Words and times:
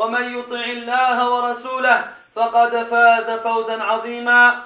ومن 0.00 0.38
يطع 0.38 0.60
الله 0.64 1.30
ورسوله 1.30 2.08
فقد 2.36 2.86
فاز 2.90 3.30
فوزا 3.40 3.82
عظيما 3.82 4.60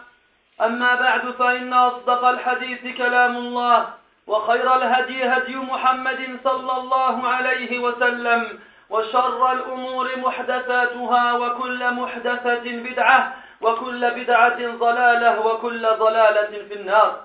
أما 0.61 0.95
بعد 0.95 1.31
فإن 1.31 1.72
أصدق 1.72 2.25
الحديث 2.25 2.97
كلام 2.97 3.36
الله 3.36 3.89
وخير 4.27 4.77
الهدي 4.77 5.25
هدي 5.25 5.56
محمد 5.56 6.39
صلى 6.44 6.72
الله 6.78 7.28
عليه 7.28 7.78
وسلم 7.78 8.61
وشر 8.91 9.53
الأمور 9.53 10.09
محدثاتها 10.19 11.33
وكل 11.33 11.91
محدثة 11.91 12.62
بدعة 12.77 13.34
وكل 13.61 14.11
بدعة 14.11 14.59
ضلالة 14.78 15.47
وكل 15.47 15.83
ضلالة 15.83 16.64
في 16.69 16.75
النار 16.75 17.20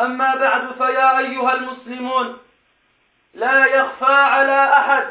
أما 0.00 0.34
بعد 0.34 0.62
فيا 0.78 1.18
أيها 1.18 1.52
المسلمون 1.54 2.38
لا 3.34 3.66
يخفى 3.66 4.12
على 4.12 4.72
أحد 4.72 5.06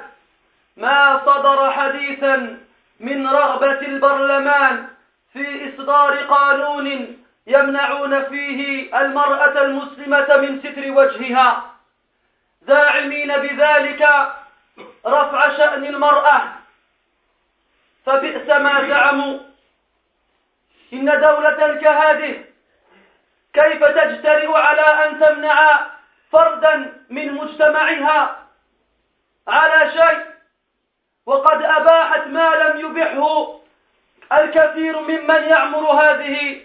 ما 0.79 1.21
صدر 1.25 1.71
حديثا 1.71 2.57
من 2.99 3.27
رغبة 3.27 3.79
البرلمان 3.81 4.87
في 5.33 5.69
إصدار 5.75 6.17
قانون 6.17 7.17
يمنعون 7.47 8.23
فيه 8.23 8.89
المرأة 9.01 9.61
المسلمة 9.61 10.37
من 10.37 10.59
ستر 10.59 10.91
وجهها 10.91 11.63
زاعمين 12.61 13.37
بذلك 13.37 14.09
رفع 15.05 15.57
شأن 15.57 15.85
المرأة 15.85 16.41
فبئس 18.05 18.49
ما 18.49 18.87
زعموا 18.89 19.39
إن 20.93 21.05
دولة 21.05 21.73
كهذه 21.81 22.43
كيف 23.53 23.83
تجترئ 23.85 24.47
على 24.57 24.81
أن 25.05 25.19
تمنع 25.19 25.87
فردا 26.31 26.93
من 27.09 27.33
مجتمعها 27.33 28.37
على 29.47 29.91
شيء 29.91 30.38
وقد 31.25 31.61
أباحت 31.61 32.27
ما 32.27 32.49
لم 32.55 32.79
يبحه 32.79 33.47
الكثير 34.31 34.99
ممن 34.99 35.43
يعمر 35.43 35.79
هذه 36.03 36.61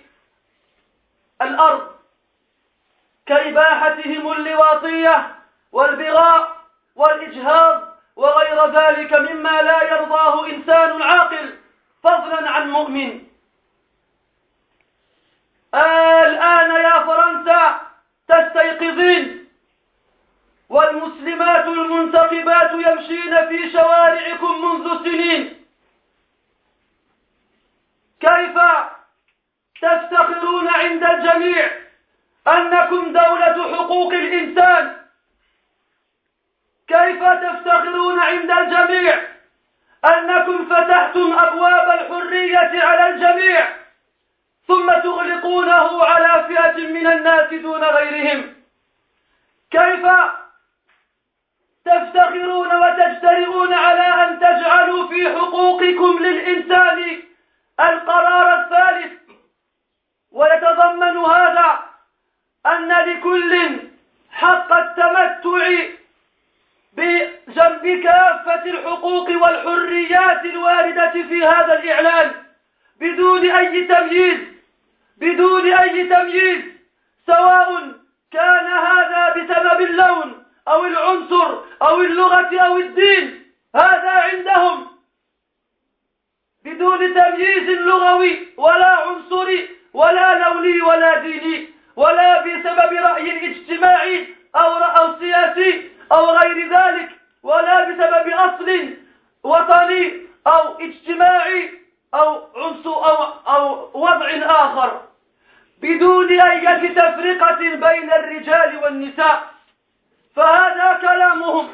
الأرض 1.43 1.89
كإباحتهم 3.27 4.33
اللواطية 4.33 5.35
والبغاء 5.73 6.57
والإجهاض 6.97 7.95
وغير 8.17 8.67
ذلك 8.67 9.13
مما 9.13 9.63
لا 9.63 9.83
يرضاه 9.83 10.47
إنسان 10.47 11.03
عاقل 11.03 11.59
فضلا 12.03 12.51
عن 12.51 12.71
مؤمن 12.71 13.21
الآن 16.23 16.71
يا 16.71 16.99
فرنسا 17.07 17.81
تستيقظين 18.29 19.44
والمسلمات 20.75 21.67
المنتقبات 21.67 22.71
يمشين 22.87 23.35
في 23.49 23.73
شوارعكم 23.73 24.65
منذ 24.65 24.87
سنين 25.05 25.65
كيف 28.21 28.59
تفتخرون 29.83 30.69
عند 30.69 31.05
الجميع 31.05 31.71
أنكم 32.49 33.13
دولة 33.13 33.77
حقوق 33.77 34.13
الإنسان 34.15 34.97
كيف 36.89 37.25
تفتخرون 37.25 38.19
عند 38.21 38.51
الجميع 38.51 39.23
أنكم 40.05 40.67
فتحتم 40.71 41.33
أبواب 41.39 42.01
الحرية 42.01 42.85
على 42.85 43.09
الجميع 43.11 43.69
ثم 44.69 44.87
تغلقونه 45.03 46.05
على 46.05 46.45
فئة 46.49 46.77
من 46.87 47.07
الناس 47.07 47.55
دون 47.55 47.85
غيرهم 47.85 48.55
كيف 49.71 50.05
تفتخرون 51.85 52.69
وتجترئون 52.77 53.75
على 53.75 54.01
أن 54.23 54.39
تجعلوا 54.41 55.09
في 55.09 55.29
حقوقكم 55.29 56.23
للإنسان 56.25 57.23
القرار 57.81 58.61
الثالث 58.61 59.13
ويتضمن 60.33 61.17
هذا 61.17 61.81
أن 62.67 62.93
لكل 62.93 63.79
حق 64.31 64.77
التمتع 64.77 65.85
بجنب 66.93 68.03
كافة 68.05 68.65
الحقوق 68.65 69.29
والحريات 69.43 70.45
الواردة 70.45 71.11
في 71.13 71.45
هذا 71.45 71.79
الإعلان 71.83 72.33
بدون 73.01 73.51
أي 73.51 73.85
تمييز 73.85 74.39
بدون 75.17 75.73
أي 75.73 76.07
تمييز 76.09 76.65
سواء 77.27 77.93
كان 78.33 78.67
هذا 78.67 79.29
بسبب 79.29 79.81
اللون 79.81 80.44
أو 80.69 80.85
العنصر 80.85 81.57
أو 81.83 82.01
اللغة 82.01 82.59
أو 82.61 82.77
الدين 82.79 83.43
هذا 83.75 84.09
عندهم 84.11 84.87
بدون 86.65 87.15
تمييز 87.15 87.69
لغوي 87.71 88.49
ولا 88.57 88.91
عنصري 88.95 89.69
ولا 89.95 90.39
لوني 90.45 90.81
ولا 90.83 91.19
ديني 91.19 91.69
ولا 91.97 92.41
بسبب 92.41 92.93
رأي 92.93 93.51
اجتماعي 93.51 94.35
أو 94.57 94.77
رأي 94.79 95.19
سياسي 95.19 95.91
أو 96.13 96.31
غير 96.31 96.69
ذلك 96.69 97.09
ولا 97.43 97.85
بسبب 97.85 98.29
أصل 98.33 98.89
وطني 99.45 100.21
أو 100.47 100.79
اجتماعي 100.81 101.71
أو 102.15 102.45
عنصر 102.57 102.91
أو 103.11 103.25
أو 103.55 103.91
وضع 103.95 104.29
آخر 104.41 105.01
بدون 105.83 106.41
أي 106.41 106.89
تفرقة 106.89 107.55
بين 107.57 108.13
الرجال 108.13 108.79
والنساء 108.85 109.54
فهذا 110.37 110.93
كلامهم 111.01 111.69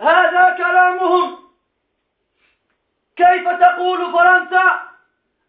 هذا 0.00 0.54
كلامهم 0.58 1.38
كيف 3.16 3.48
تقول 3.48 4.12
فرنسا 4.12 4.82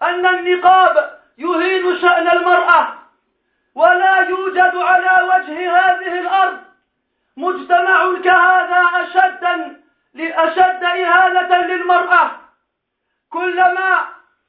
أن 0.01 0.25
النقاب 0.25 1.19
يهين 1.37 2.01
شأن 2.01 2.27
المرأة 2.27 2.93
ولا 3.75 4.17
يوجد 4.17 4.75
على 4.75 5.27
وجه 5.27 5.77
هذه 5.77 6.19
الأرض 6.19 6.59
مجتمع 7.37 8.19
كهذا 8.23 8.81
أشدا 8.95 9.81
أشد 10.17 10.83
إهانة 10.83 11.57
للمرأة 11.57 12.31
كلما 13.29 14.05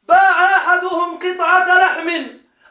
باع 0.08 0.56
أحدهم 0.56 1.18
قطعة 1.18 1.78
لحم 1.78 2.26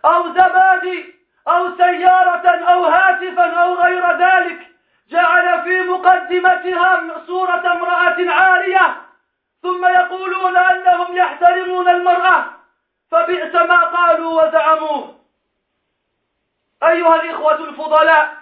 أو 0.05 0.27
زبادي 0.29 1.22
أو 1.47 1.77
سيارة 1.77 2.47
أو 2.47 2.85
هاتفا 2.85 3.45
أو 3.51 3.73
غير 3.73 4.17
ذلك 4.17 4.67
جعل 5.09 5.63
في 5.63 5.79
مقدمتها 5.81 7.01
صورة 7.27 7.71
امرأة 7.71 8.29
عارية 8.35 8.95
ثم 9.63 9.85
يقولون 9.85 10.57
أنهم 10.57 11.17
يحترمون 11.17 11.89
المرأة 11.89 12.45
فبئس 13.11 13.55
ما 13.55 13.77
قالوا 13.77 14.43
وزعموه 14.43 15.15
أيها 16.83 17.15
الإخوة 17.15 17.59
الفضلاء 17.69 18.33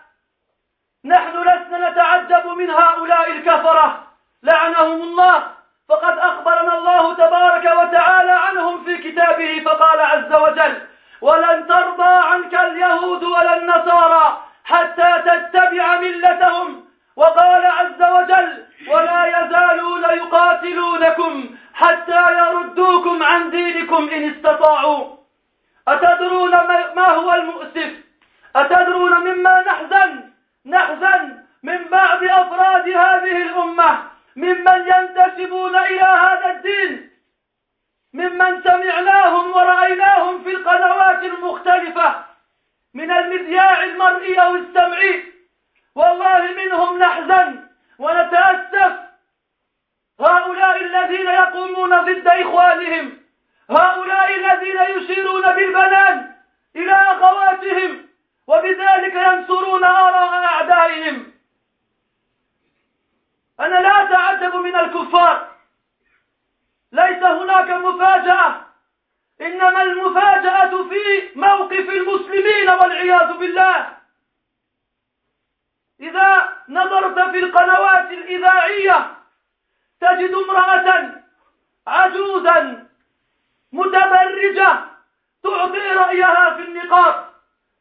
نحن 1.06 1.38
لسنا 1.42 1.90
نتعجب 1.90 2.48
من 2.48 2.70
هؤلاء 2.70 3.32
الكفرة 3.32 4.04
لعنهم 4.44 5.02
الله 5.02 5.48
فقد 5.90 6.18
أخبرنا 6.18 6.78
الله 6.78 7.14
تبارك 7.14 7.64
وتعالى 7.64 8.32
عنهم 8.32 8.84
في 8.84 8.98
كتابه 8.98 9.64
فقال 9.66 10.00
عز 10.02 10.34
وجل 10.42 10.82
ولن 11.22 11.68
ترضى 11.68 12.18
عنك 12.18 12.54
اليهود 12.54 13.24
ولا 13.24 13.58
النصارى 13.58 14.42
حتى 14.66 15.14
تتبع 15.26 16.00
ملتهم 16.00 16.86
وقال 17.16 17.66
عز 17.66 18.02
وجل 18.02 18.64
ولا 18.88 19.26
يزالون 19.26 20.04
يقاتلونكم 20.04 21.50
حتى 21.74 22.22
يردوكم 22.38 23.24
عن 23.24 23.50
دينكم 23.50 24.10
إن 24.10 24.30
استطاعوا 24.32 25.16
أتدرون 25.88 26.52
ما 26.96 27.08
هو 27.10 27.34
المؤسف 27.34 27.94
أتدرون 28.56 29.14
مما 29.14 29.62
نحزن 29.62 30.24
نحزن 30.66 31.38
من 31.64 31.84
بعض 31.92 32.24
أفراد 32.24 32.90
هذه 32.90 33.38
الأمة 33.42 34.00
ممن 34.36 34.86
ينتسبون 34.88 35.76
إلى 35.76 36.20
هذا 36.22 36.50
الدين 36.52 37.11
ممن 38.14 38.62
سمعناهم 38.64 39.52
ورأيناهم 39.52 40.44
في 40.44 40.50
القنوات 40.52 41.24
المختلفة 41.24 42.26
من 42.94 43.12
المذياع 43.12 43.84
المرئي 43.84 44.36
أو 44.42 44.56
السمعي 44.56 45.34
والله 45.96 46.40
منهم 46.42 47.00
نحزن 47.00 47.68
ونتأسف 48.00 48.94
هؤلاء 50.20 50.82
الذين 50.84 51.26
يقومون 51.28 51.90
ضد 51.90 52.28
إخوانهم 52.28 53.18
هؤلاء 53.70 54.30
الذين 54.36 54.82
يشيرون 54.96 55.42
بالبنان 55.42 56.36
إلى 56.76 56.92
أخواتهم 56.94 58.06
وبذلك 58.48 59.16
ينصرون 59.16 59.84
آراء 59.84 60.44
أعدائهم 60.44 61.32
أنا 63.60 63.78
لا 63.82 63.90
أتعجب 64.04 64.56
من 64.56 64.76
الكفار 64.76 65.52
ليس 66.92 67.24
هناك 67.24 67.70
مفاجأة 67.70 68.66
إنما 69.42 69.82
المفاجأة 69.82 70.70
في 70.84 71.00
موقف 71.36 71.90
المسلمين 71.90 72.70
والعياذ 72.70 73.38
بالله 73.38 73.98
إذا 76.00 76.58
نظرت 76.70 77.30
في 77.32 77.40
القنوات 77.40 78.12
الإذاعية 78.12 79.14
تجد 80.00 80.34
امرأة 80.34 81.12
عجوزا 81.88 82.88
متبرجة 83.72 84.80
تعطي 85.44 85.88
رأيها 85.94 86.54
في 86.56 86.62
النقاب 86.62 87.30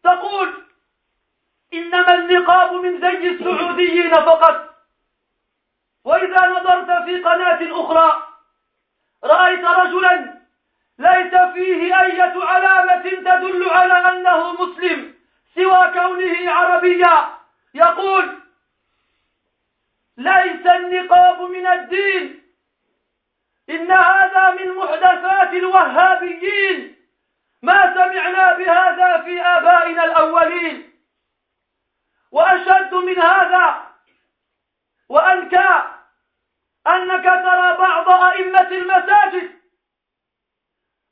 تقول 0.05 0.63
إنما 1.75 2.15
النقاب 2.15 2.73
من 2.73 3.01
زي 3.01 3.29
السعوديين 3.29 4.15
فقط 4.15 4.75
وإذا 6.05 6.47
نظرت 6.49 7.05
في 7.05 7.23
قناة 7.23 7.81
أخرى 7.85 8.30
رأيت 9.25 9.65
رجلا 9.65 10.41
ليس 10.99 11.35
فيه 11.55 12.01
أية 12.01 12.45
علامة 12.45 13.11
تدل 13.11 13.69
على 13.71 13.95
أنه 14.09 14.53
مسلم 14.53 15.15
سوى 15.55 15.91
كونه 15.95 16.51
عربيا 16.51 17.35
يقول 17.75 18.41
ليس 20.17 20.67
النقاب 20.67 21.41
من 21.43 21.67
الدين 21.67 22.43
إن 23.71 23.93
هذا 23.93 24.51
من 24.51 24.75
محدثات 24.77 25.55
الوهابيين 25.55 26.97
ما 27.63 27.95
سمعنا 27.95 28.53
بهذا 28.57 29.21
في 29.23 29.41
آبائنا 29.41 30.05
الأولين 30.05 30.91
وأشد 32.31 32.95
من 32.95 33.19
هذا 33.19 33.85
وأنكى 35.09 35.85
أنك 36.97 37.25
ترى 37.25 37.77
بعض 37.79 38.09
أئمة 38.25 38.61
المساجد 38.71 39.51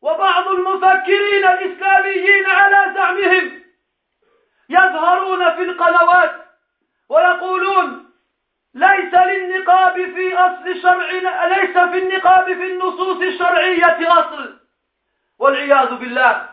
وبعض 0.03 0.49
المفكرين 0.49 1.45
الإسلاميين 1.49 2.47
على 2.47 2.95
زعمهم 2.95 3.63
يظهرون 4.71 5.55
في 5.57 5.63
القنوات 5.63 6.35
ويقولون 7.09 8.11
ليس 8.75 9.15
للنقاب 9.15 9.95
في 9.95 10.35
أصل 10.37 10.83
شرعنا 10.83 11.55
ليس 11.55 11.79
في 11.79 11.99
النقاب 12.03 12.45
في 12.45 12.67
النصوص 12.73 13.17
الشرعية 13.17 13.99
أصل 14.13 14.59
والعياذ 15.39 15.95
بالله 15.95 16.49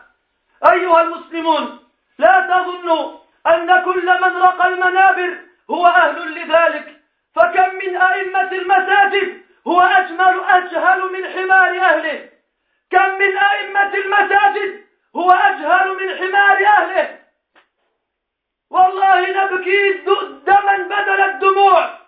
أيها 0.72 1.02
المسلمون 1.02 1.78
لا 2.18 2.40
تظنوا 2.40 3.18
أن 3.46 3.84
كل 3.84 4.06
من 4.06 4.36
رقى 4.42 4.68
المنابر 4.68 5.38
هو 5.70 5.86
أهل 5.86 6.34
لذلك 6.38 6.95
فكم 7.36 7.74
من 7.74 7.96
أئمة 7.96 8.52
المساجد 8.52 9.42
هو 9.66 9.80
أجمل 9.82 10.42
أجهل 10.48 11.00
من 11.12 11.26
حمار 11.26 11.68
أهله 11.68 12.28
كم 12.90 13.08
من 13.18 13.36
أئمة 13.36 13.94
المساجد 13.94 14.80
هو 15.16 15.30
أجهل 15.30 15.88
من 15.88 16.16
حمار 16.16 16.66
أهله 16.66 17.18
والله 18.70 19.20
نبكي 19.44 19.92
دما 20.46 20.76
بدل 20.76 21.20
الدموع 21.20 21.98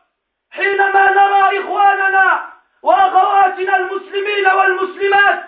حينما 0.50 1.12
نرى 1.12 1.60
إخواننا 1.60 2.48
وأخواتنا 2.82 3.76
المسلمين 3.76 4.46
والمسلمات 4.46 5.44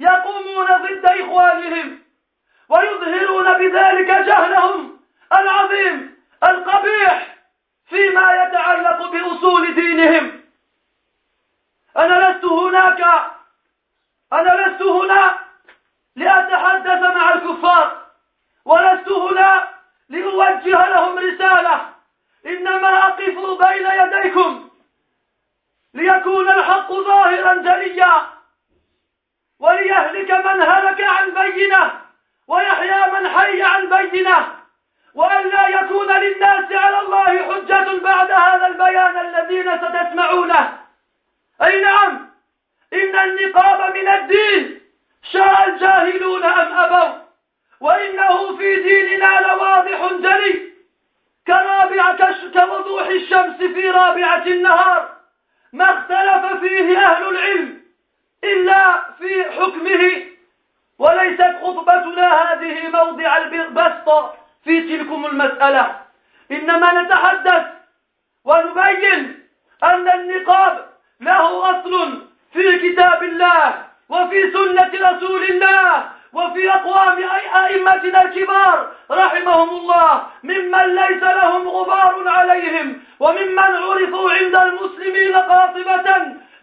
يقومون 0.00 0.66
ضد 0.66 1.06
إخوانهم 1.06 1.98
ويظهرون 2.68 3.52
بذلك 3.58 4.06
جهلهم 4.06 5.00
العظيم 5.38 6.16
القبيح 6.48 7.35
فيما 7.88 8.30
يتعلق 8.44 9.10
بأصول 9.10 9.74
دينهم 9.74 10.40
أنا 11.96 12.30
لست 12.32 12.44
هناك 12.44 13.00
أنا 14.32 14.66
لست 14.66 14.82
هنا 14.82 15.34
لأتحدث 16.16 17.14
مع 17.16 17.32
الكفار 17.34 18.04
ولست 18.64 19.08
هنا 19.08 19.68
لأوجه 20.08 20.88
لهم 20.88 21.18
رسالة 21.18 21.92
إنما 22.46 22.98
أقف 23.08 23.38
بين 23.66 23.86
يديكم 24.02 24.68
ليكون 25.94 26.48
الحق 26.48 26.92
ظاهرا 26.92 27.54
جليا 27.54 28.26
وليهلك 29.58 30.30
من 30.30 30.62
هلك 30.62 31.00
عن 31.00 31.34
بينه 31.34 32.00
ويحيى 32.48 33.12
من 33.12 33.28
حي 33.28 33.62
عن 33.62 33.88
بينه 33.90 34.55
وأن 35.16 35.48
لا 35.50 35.68
يكون 35.68 36.10
للناس 36.12 36.72
على 36.72 36.98
الله 37.00 37.38
حجة 37.42 37.98
بعد 38.02 38.30
هذا 38.30 38.66
البيان 38.66 39.18
الذين 39.18 39.78
ستسمعونه 39.78 40.78
أي 41.62 41.80
نعم 41.82 42.28
إن 42.92 43.16
النقاب 43.16 43.96
من 43.96 44.08
الدين 44.08 44.80
شاء 45.32 45.68
الجاهلون 45.68 46.44
أم 46.44 46.78
أبوا 46.78 47.18
وإنه 47.80 48.56
في 48.56 48.76
ديننا 48.82 49.40
لواضح 49.40 50.12
جلي 50.12 50.72
كرابعة 51.46 52.34
كوضوح 52.52 53.06
الشمس 53.06 53.56
في 53.56 53.90
رابعة 53.90 54.42
النهار 54.46 55.12
ما 55.72 55.84
اختلف 55.84 56.60
فيه 56.60 56.98
أهل 56.98 57.28
العلم 57.28 57.80
إلا 58.44 59.00
في 59.18 59.44
حكمه 59.50 60.26
وليست 60.98 61.56
خطبتنا 61.62 62.52
هذه 62.52 62.88
موضع 62.88 63.36
البسطة 63.36 64.38
في 64.66 64.96
تلكم 64.96 65.26
المسألة 65.26 65.96
إنما 66.50 67.02
نتحدث 67.02 67.62
ونبين 68.44 69.38
أن 69.84 70.08
النقاب 70.08 70.86
له 71.20 71.62
أصل 71.70 72.22
في 72.52 72.78
كتاب 72.90 73.22
الله 73.22 73.74
وفي 74.08 74.50
سنة 74.52 75.08
رسول 75.10 75.42
الله 75.42 76.10
وفي 76.32 76.70
أقوام 76.70 77.18
أئمتنا 77.64 78.22
الكبار 78.22 78.92
رحمهم 79.10 79.68
الله 79.68 80.26
ممن 80.42 80.94
ليس 80.94 81.22
لهم 81.22 81.68
غبار 81.68 82.24
عليهم 82.26 83.00
وممن 83.20 83.58
عرفوا 83.58 84.30
عند 84.30 84.56
المسلمين 84.56 85.36
قاطبة 85.36 85.96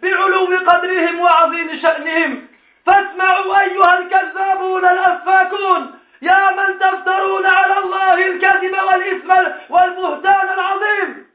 بعلو 0.02 0.46
قدرهم 0.68 1.20
وعظيم 1.20 1.80
شأنهم 1.82 2.48
فاسمعوا 2.86 3.60
أيها 3.62 4.00
الكذابون 4.00 4.86
الأفاكون 4.86 5.94
يا 6.30 6.52
من 6.58 6.80
تفترون 6.80 7.46
على 7.46 7.78
الله 7.78 8.14
الكذب 8.28 8.74
والإثم 8.88 9.32
والبهتان 9.70 10.50
العظيم 10.58 11.28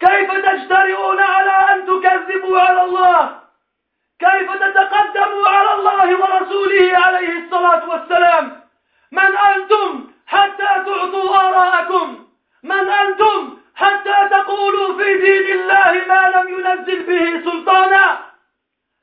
كيف 0.00 0.30
تجترئون 0.46 1.20
على 1.20 1.56
أن 1.72 1.86
تكذبوا 1.86 2.60
على 2.60 2.82
الله 2.82 3.38
كيف 4.18 4.50
تتقدموا 4.64 5.48
على 5.48 5.72
الله 5.72 6.08
ورسوله 6.20 6.92
عليه 6.98 7.38
الصلاة 7.44 7.88
والسلام 7.88 8.60
من 9.12 9.36
أنتم 9.48 10.06
حتى 10.26 10.72
تعطوا 10.86 11.36
آراءكم 11.36 12.18
من 12.62 12.88
أنتم 12.88 13.58
حتى 13.74 14.16
تقولوا 14.30 14.96
في 14.98 15.18
دين 15.18 15.58
الله 15.60 15.92
ما 16.08 16.22
لم 16.36 16.48
ينزل 16.48 17.00
به 17.02 17.50
سلطانا 17.50 18.18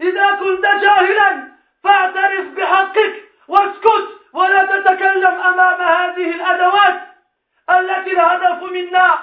إذا 0.01 0.31
كنت 0.31 0.65
جاهلا 0.65 1.43
فاعترف 1.83 2.45
بحقك 2.45 3.23
واسكت 3.47 4.18
ولا 4.33 4.65
تتكلم 4.65 5.41
أمام 5.41 5.81
هذه 5.81 6.29
الأدوات 6.31 7.01
التي 7.69 8.11
الهدف 8.11 8.63
منا 8.71 9.19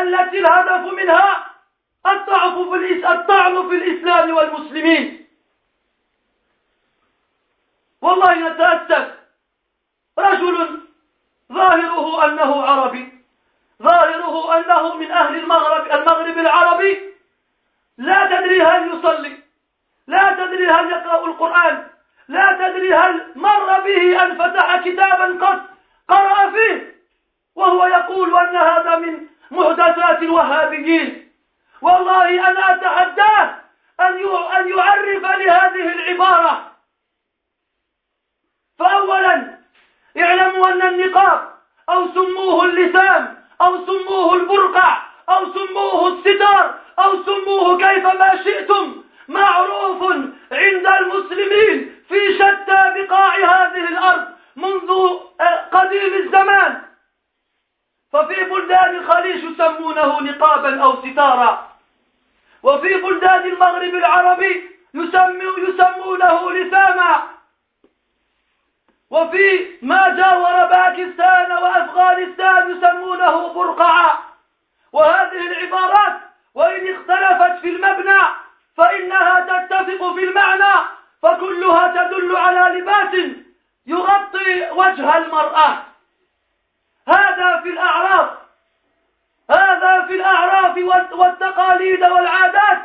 التي 0.00 0.38
الهدف 0.38 0.92
منها 0.92 1.46
الطعن 2.06 2.80
في 2.80 3.12
الطعن 3.12 3.68
في 3.68 3.74
الإسلام 3.74 4.30
والمسلمين 4.36 5.26
والله 8.00 8.34
نتأسف 8.48 9.14
رجل 10.18 10.80
ظاهره 11.52 12.24
أنه 12.24 12.62
عربي 12.66 13.24
ظاهره 13.82 14.56
أنه 14.58 14.94
من 14.94 15.10
أهل 15.10 15.36
المغرب 15.36 15.90
المغرب 15.92 16.38
العربي 16.38 17.14
لا 17.98 18.26
تدري 18.38 18.62
هل 18.62 18.88
يصلي 18.90 19.36
لا 20.06 20.30
تدري 20.34 20.66
هل 20.70 20.90
يقرأ 20.90 21.26
القرآن 21.26 21.88
لا 22.28 22.48
تدري 22.52 22.94
هل 22.94 23.20
مر 23.34 23.80
به 23.80 24.22
أن 24.24 24.34
فتح 24.38 24.80
كتابا 24.84 25.46
قد 25.46 25.62
قرأ 26.08 26.50
فيه 26.50 26.94
وهو 27.54 27.86
يقول 27.86 28.36
أن 28.36 28.56
هذا 28.56 28.96
من 28.96 29.26
محدثات 29.50 30.22
الوهابيين 30.22 31.30
والله 31.82 32.48
أنا 32.50 32.74
أتحداه 32.74 33.56
أن 34.00 34.14
أن 34.56 34.68
يعرف 34.78 35.22
لهذه 35.24 35.92
العبارة 35.92 36.70
فأولا 38.78 39.58
اعلموا 40.18 40.68
أن 40.68 40.82
النقاب 40.82 41.52
أو 41.88 42.08
سموه 42.14 42.64
اللسان 42.64 43.36
أو 43.60 43.86
سموه 43.86 44.34
البرقع 44.34 45.02
أو 45.28 45.52
سموه 45.54 46.08
الستار 46.08 46.78
أو 46.98 47.22
سموه 47.22 47.76
كيف 47.78 48.04
ما 48.06 48.42
شئتم 48.44 49.04
معروف 49.28 50.02
عند 50.52 50.86
المسلمين 50.86 51.94
في 52.08 52.34
شتى 52.34 52.76
بقاع 52.96 53.36
هذه 53.36 53.88
الأرض 53.88 54.24
منذ 54.56 54.90
آه، 55.40 55.44
قديم 55.72 56.14
الزمان 56.14 56.82
ففي 58.12 58.44
بلدان 58.44 58.96
الخليج 58.96 59.44
يسمونه 59.44 60.20
نقابا 60.20 60.82
أو 60.82 60.96
ستارا 61.06 61.68
وفي 62.62 62.94
بلدان 62.94 63.40
المغرب 63.46 63.94
العربي 63.94 64.70
يسمونه 64.94 65.58
لساما 66.50 67.22
وفي 69.10 69.66
ما 69.82 70.08
جاور 70.16 70.66
باكستان 70.66 71.52
وأفغانستان 71.52 72.70
يسمونه 72.78 73.48
برقعة 73.48 74.22
وهذه 74.92 75.40
العبارات 75.46 76.20
وإن 76.54 76.94
اختلفت 76.94 77.60
في 77.60 77.68
المبنى 77.68 78.20
فإنها 78.78 79.40
تتفق 79.40 80.14
في 80.14 80.24
المعنى 80.24 80.86
فكلها 81.22 81.88
تدل 82.04 82.36
على 82.36 82.78
لباس 82.80 83.30
يغطي 83.86 84.70
وجه 84.70 85.16
المرأة 85.18 85.78
هذا 87.08 87.60
في 87.62 87.68
الأعراف 87.68 88.30
هذا 89.50 90.04
في 90.08 90.12
الأعراف 90.14 90.78
والتقاليد 91.12 92.02
والعادات 92.04 92.78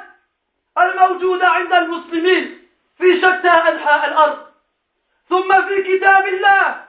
الموجودة 0.77 1.47
عند 1.49 1.73
المسلمين 1.73 2.59
في 2.97 3.17
شتى 3.17 3.49
أنحاء 3.49 4.07
الأرض 4.07 4.37
ثم 5.29 5.61
في 5.67 5.83
كتاب 5.97 6.27
الله 6.27 6.83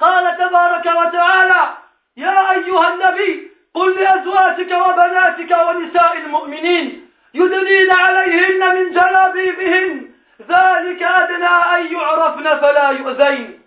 قال 0.00 0.38
تبارك 0.38 0.86
وتعالى 0.86 1.74
يا 2.16 2.50
أيها 2.52 2.94
النبي 2.94 3.50
قل 3.74 3.92
لأزواجك 4.00 4.70
وبناتك 4.72 5.58
ونساء 5.68 6.18
المؤمنين 6.18 7.09
يدنين 7.34 7.90
عليهن 7.92 8.74
من 8.74 8.90
جلابيبهن 8.90 10.10
ذلك 10.40 11.02
أدنى 11.02 11.46
أن 11.76 11.92
يعرفن 11.92 12.56
فلا 12.60 12.90
يؤذين 12.90 13.60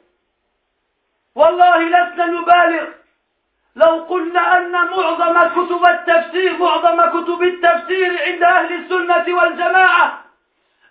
والله 1.36 1.77
لسنا 1.84 2.25
نبالغ 2.25 2.86
لو 3.75 4.03
قلنا 4.10 4.58
أن 4.58 4.72
معظم 4.72 5.36
كتب 5.55 5.86
التفسير 5.88 6.58
معظم 6.58 7.01
كتب 7.10 7.43
التفسير 7.43 8.22
عند 8.25 8.43
أهل 8.43 8.74
السنة 8.74 9.36
والجماعة 9.36 10.24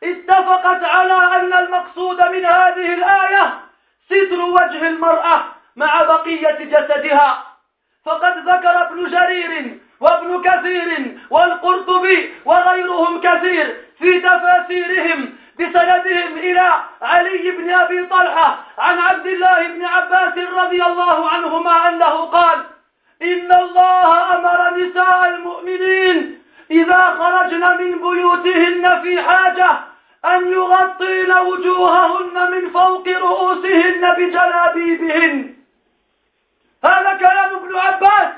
اتفقت 0.03 0.83
على 0.85 1.37
أن 1.37 1.53
المقصود 1.65 2.23
من 2.23 2.45
هذه 2.47 2.95
الآية 2.95 3.61
ستر 4.07 4.41
وجه 4.41 4.89
المرأة 4.89 5.43
مع 5.77 6.03
بقية 6.03 6.59
جسدها 6.65 7.47
فقد 8.05 8.39
ذكر 8.39 8.83
ابن 8.87 9.11
جرير 9.11 9.79
وابن 10.03 10.43
كثير 10.43 11.19
والقرطبي 11.31 12.35
وغيرهم 12.45 13.21
كثير 13.21 13.77
في 13.99 14.21
تفاسيرهم 14.21 15.33
بسندهم 15.61 16.39
إلى 16.39 16.73
علي 17.03 17.51
بن 17.51 17.71
أبي 17.71 18.07
طلحة 18.07 18.59
عن 18.79 18.99
عبد 18.99 19.27
الله 19.27 19.67
بن 19.69 19.85
عباس 19.85 20.33
رضي 20.59 20.83
الله 20.85 21.29
عنهما 21.29 21.89
أنه 21.89 22.11
قال 22.25 22.59
إن 23.23 23.53
الله 23.61 24.35
أمر 24.37 24.77
نساء 24.79 25.27
المؤمنين 25.35 26.39
إذا 26.71 27.17
خرجن 27.19 27.77
من 27.83 27.99
بيوتهن 27.99 29.01
في 29.03 29.23
حاجة 29.23 29.71
أن 30.25 30.53
يغطين 30.53 31.33
وجوههن 31.39 32.51
من 32.51 32.71
فوق 32.71 33.09
رؤوسهن 33.09 34.11
بجلابيبهن 34.15 35.55
هذا 36.85 37.13
كلام 37.13 37.55
ابن 37.57 37.77
عباس 37.77 38.33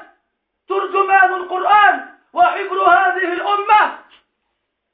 ترجمان 0.68 1.35
القرآن 1.35 2.06
وحبر 2.33 2.83
هذه 2.90 3.33
الأمة 3.33 3.99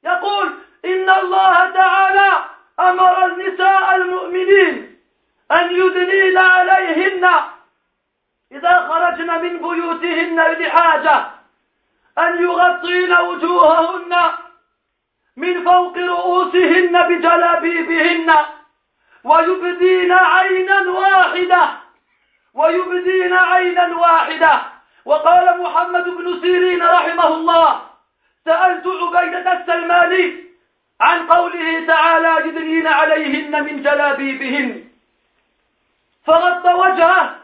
يقول 0.03 0.51
إن 0.85 1.09
الله 1.09 1.53
تعالى 1.69 2.45
أمر 2.79 3.25
النساء 3.25 3.95
المؤمنين 3.95 4.99
أن 5.51 5.75
يدنين 5.75 6.37
عليهن 6.37 7.29
إذا 8.51 8.87
خرجن 8.89 9.27
من 9.41 9.57
بيوتهن 9.57 10.39
لحاجة 10.41 11.27
أن 12.17 12.43
يغطين 12.43 13.13
وجوههن 13.17 14.15
من 15.37 15.63
فوق 15.63 15.97
رؤوسهن 15.97 17.01
بجلابيبهن 17.01 18.35
ويبدين 19.23 20.11
عينا 20.11 20.79
واحدة 20.89 21.69
ويبدين 22.53 23.33
عينا 23.33 23.95
واحدة 23.97 24.61
وقال 25.05 25.61
محمد 25.63 26.03
بن 26.09 26.41
سيرين 26.41 26.83
رحمه 26.83 27.27
الله 27.27 27.81
سألت 28.45 28.87
عبيدة 29.13 29.53
السلماني 29.61 30.43
عن 31.01 31.27
قوله 31.27 31.85
تعالى 31.87 32.47
يدنين 32.49 32.87
عليهن 32.87 33.63
من 33.63 33.77
جلابيبهن 33.81 34.83
فغطى 36.25 36.73
وجهه 36.73 37.35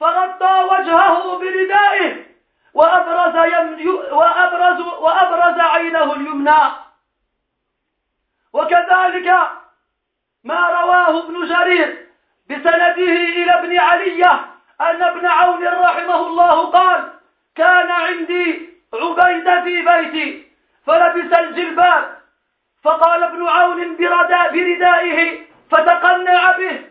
فغطى 0.00 0.66
وجهه 0.72 1.38
بردائه 1.38 2.24
وأبرز, 2.74 3.36
وأبرز, 4.12 4.80
وأبرز 4.80 5.60
عينه 5.60 6.12
اليمنى 6.12 6.58
وكذلك 8.52 9.50
ما 10.44 10.68
رواه 10.70 11.20
ابن 11.24 11.46
جرير 11.46 12.06
بسنده 12.50 13.08
إلى 13.38 13.50
ابن 13.58 13.78
علية 13.78 14.53
أن 14.80 15.02
ابن 15.02 15.26
عون 15.26 15.64
رحمه 15.66 16.16
الله 16.26 16.70
قال 16.70 17.10
كان 17.54 17.90
عندي 17.90 18.70
عبيدة 18.94 19.62
في 19.64 19.82
بيتي 19.82 20.48
فلبس 20.86 21.38
الجلباب 21.38 22.18
فقال 22.82 23.22
ابن 23.24 23.46
عون 23.48 23.96
بردائه 23.96 25.42
فتقنع 25.70 26.52
به 26.56 26.86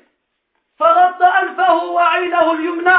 فغطى 0.80 1.26
أنفه 1.26 1.74
وعينه 1.76 2.54
اليمنى 2.54 2.98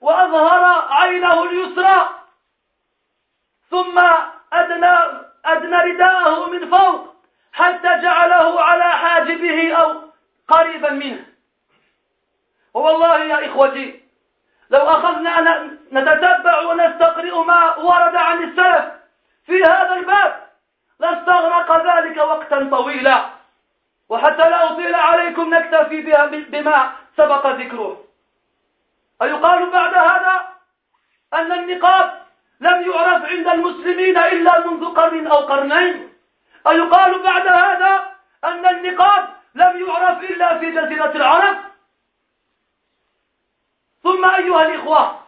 وأظهر 0.00 0.86
عينه 0.92 1.44
اليسرى 1.44 2.10
ثم 3.70 4.00
أدنى, 4.52 4.98
أدنى 5.44 5.76
رداءه 5.76 6.50
من 6.50 6.70
فوق 6.70 7.14
حتى 7.52 7.98
جعله 8.02 8.62
على 8.62 8.84
حاجبه 8.84 9.74
أو 9.74 10.02
قريبا 10.48 10.90
منه 10.90 11.26
والله 12.74 13.16
يا 13.24 13.46
إخوتي 13.46 14.05
لو 14.70 14.80
أخذنا 14.80 15.62
نتتبع 15.92 16.60
ونستقرئ 16.60 17.34
ما 17.38 17.76
ورد 17.76 18.16
عن 18.16 18.42
السلف 18.42 18.84
في 19.46 19.64
هذا 19.64 19.94
الباب 19.94 20.46
لاستغرق 21.00 21.96
ذلك 21.96 22.16
وقتا 22.16 22.68
طويلا 22.70 23.24
وحتى 24.08 24.50
لا 24.50 24.72
أطيل 24.72 24.94
عليكم 24.94 25.54
نكتفي 25.54 26.00
بما 26.50 26.92
سبق 27.16 27.46
ذكره 27.46 27.96
أيقال 29.22 29.70
بعد 29.70 29.94
هذا 29.94 30.48
أن 31.34 31.52
النقاب 31.52 32.22
لم 32.60 32.90
يعرف 32.90 33.24
عند 33.24 33.48
المسلمين 33.48 34.18
إلا 34.18 34.66
منذ 34.66 34.84
قرن 34.94 35.26
أو 35.26 35.36
قرنين 35.36 36.12
أيقال 36.68 37.22
بعد 37.22 37.46
هذا 37.46 38.12
أن 38.44 38.66
النقاب 38.66 39.28
لم 39.54 39.86
يعرف 39.86 40.18
إلا 40.22 40.58
في 40.58 40.70
جزيرة 40.70 41.10
العرب 41.16 41.56
ثم 44.06 44.24
أيها 44.24 44.62
الإخوة 44.62 45.18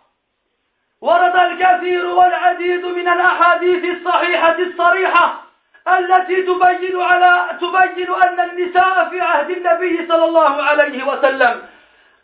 ورد 1.00 1.36
الكثير 1.36 2.06
والعديد 2.06 2.84
من 2.84 3.08
الأحاديث 3.08 3.96
الصحيحة 3.96 4.56
الصريحة 4.58 5.42
التي 5.88 6.42
تبين 6.42 7.00
على 7.02 7.58
تبين 7.60 8.10
أن 8.12 8.40
النساء 8.40 9.08
في 9.10 9.20
عهد 9.20 9.50
النبي 9.50 10.06
صلى 10.08 10.24
الله 10.24 10.62
عليه 10.62 11.02
وسلم 11.06 11.66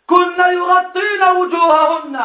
كن 0.07 0.39
يغطين 0.39 1.23
وجوههن 1.23 2.21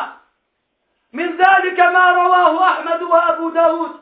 من 1.13 1.37
ذلك 1.37 1.81
ما 1.81 2.11
رواه 2.13 2.67
أحمد 2.71 3.03
وأبو 3.03 3.49
داود 3.49 4.01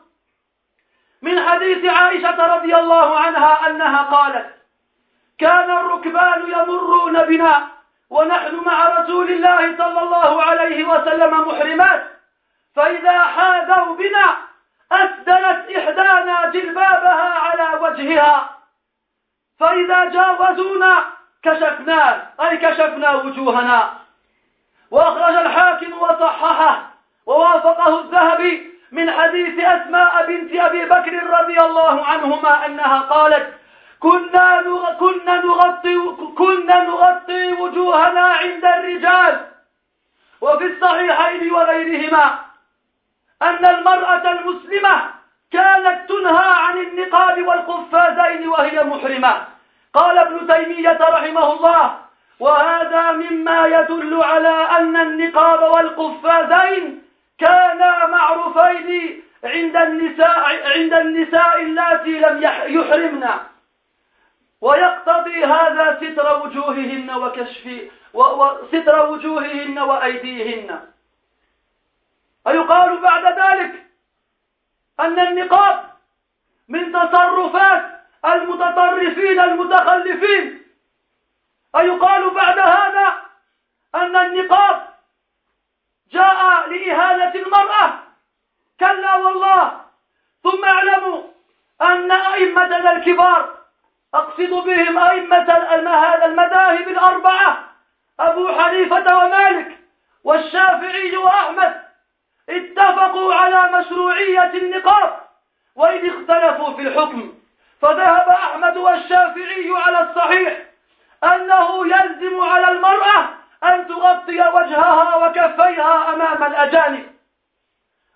من 1.21 1.39
حديث 1.43 1.85
عائشة 1.85 2.55
رضي 2.55 2.75
الله 2.75 3.19
عنها 3.19 3.67
أنها 3.67 4.03
قالت 4.03 4.49
كان 5.39 5.69
الركبان 5.71 6.41
يمرون 6.51 7.23
بنا 7.23 7.78
ونحن 8.09 8.55
مع 8.55 8.89
رسول 8.99 9.31
الله 9.31 9.77
صلى 9.77 10.01
الله 10.03 10.43
عليه 10.43 10.83
وسلم 10.85 11.47
محرمات 11.47 12.03
فإذا 12.75 13.23
حاذوا 13.23 13.95
بنا 13.95 14.37
أسدلت 14.91 15.77
إحدانا 15.77 16.45
جلبابها 16.53 17.39
على 17.39 17.79
وجهها 17.79 18.49
فإذا 19.59 20.05
جاوزونا 20.05 21.03
كشفناه 21.43 22.27
أي 22.41 22.57
كشفنا 22.57 23.11
وجوهنا 23.11 23.93
وأخرج 24.91 25.35
الحاكم 25.35 25.93
وصححه 26.01 26.89
ووافقه 27.25 27.99
الذهبي 27.99 28.79
من 28.91 29.11
حديث 29.11 29.65
أسماء 29.65 30.25
بنت 30.27 30.55
أبي 30.55 30.85
بكر 30.85 31.23
رضي 31.39 31.57
الله 31.59 32.05
عنهما 32.05 32.65
أنها 32.65 32.99
قالت 32.99 33.53
كنا 33.99 34.61
كنا 34.99 35.41
نغطي 35.41 35.95
كنا 36.37 36.83
نغطي 36.83 37.51
وجوهنا 37.53 38.21
عند 38.21 38.65
الرجال 38.65 39.45
وفي 40.41 40.65
الصحيحين 40.65 41.51
وغيرهما 41.51 42.39
أن 43.41 43.65
المرأة 43.65 44.31
المسلمة 44.31 45.01
كانت 45.51 46.09
تنهى 46.09 46.47
عن 46.49 46.77
النقاب 46.77 47.41
والقفازين 47.47 48.47
وهي 48.47 48.83
محرمة 48.83 49.45
قال 49.93 50.17
ابن 50.17 50.47
تيمية 50.47 50.97
رحمه 51.01 51.53
الله 51.53 51.97
وهذا 52.39 53.11
مما 53.11 53.65
يدل 53.65 54.23
على 54.23 54.49
أن 54.77 54.97
النقاب 54.97 55.61
والقفازين 55.75 57.01
كانا 57.39 58.07
معروفين 58.07 59.21
عند 59.43 59.75
النساء 59.75 60.61
عند 60.77 60.93
النساء 60.93 61.61
اللاتي 61.61 62.19
لم 62.19 62.43
يحرمن 62.67 63.25
ويقتضي 64.61 65.43
هذا 65.45 65.97
ستر 66.01 66.39
وجوههن 66.45 67.11
وكشف 67.15 67.67
وستر 68.13 69.05
وجوههن 69.11 69.79
وأيديهن 69.79 70.89
أيقال 72.47 73.01
بعد 73.01 73.39
ذلك 73.39 73.85
أن 74.99 75.19
النقاب 75.19 75.89
من 76.67 76.91
تصرفات 76.91 77.85
المتطرفين 78.25 79.39
المتخلفين 79.39 80.63
أيقال 81.75 82.29
بعد 82.29 82.59
هذا 82.59 83.15
أن 83.95 84.15
النقاب 84.15 84.89
جاء 86.11 86.69
لإهانة 86.69 87.35
المرأة 87.35 87.99
كلا 88.79 89.15
والله 89.15 89.81
ثم 90.43 90.63
اعلموا 90.65 91.21
أن 91.81 92.11
أئمتنا 92.11 92.91
الكبار 92.91 93.58
أقصد 94.15 94.49
بهم 94.51 94.97
أئمة 94.97 95.53
هذا 95.85 96.25
المذاهب 96.25 96.87
الأربعة 96.87 97.63
أبو 98.19 98.47
حنيفة 98.47 99.17
ومالك 99.17 99.77
والشافعي 100.23 101.17
وأحمد 101.17 101.81
اتفقوا 102.49 103.33
على 103.35 103.77
مشروعية 103.79 104.43
النقاب 104.53 105.19
وإن 105.75 106.09
اختلفوا 106.09 106.75
في 106.75 106.81
الحكم 106.81 107.33
فذهب 107.81 108.29
أحمد 108.29 108.77
والشافعي 108.77 109.71
على 109.75 110.09
الصحيح 110.09 110.57
أنه 111.23 111.85
يلزم 111.87 112.39
على 112.41 112.71
المرأة 112.71 113.29
أن 113.63 113.87
تغطي 113.87 114.39
وجهها 114.49 115.15
وكفيها 115.15 116.13
أمام 116.13 116.43
الأجانب 116.43 117.09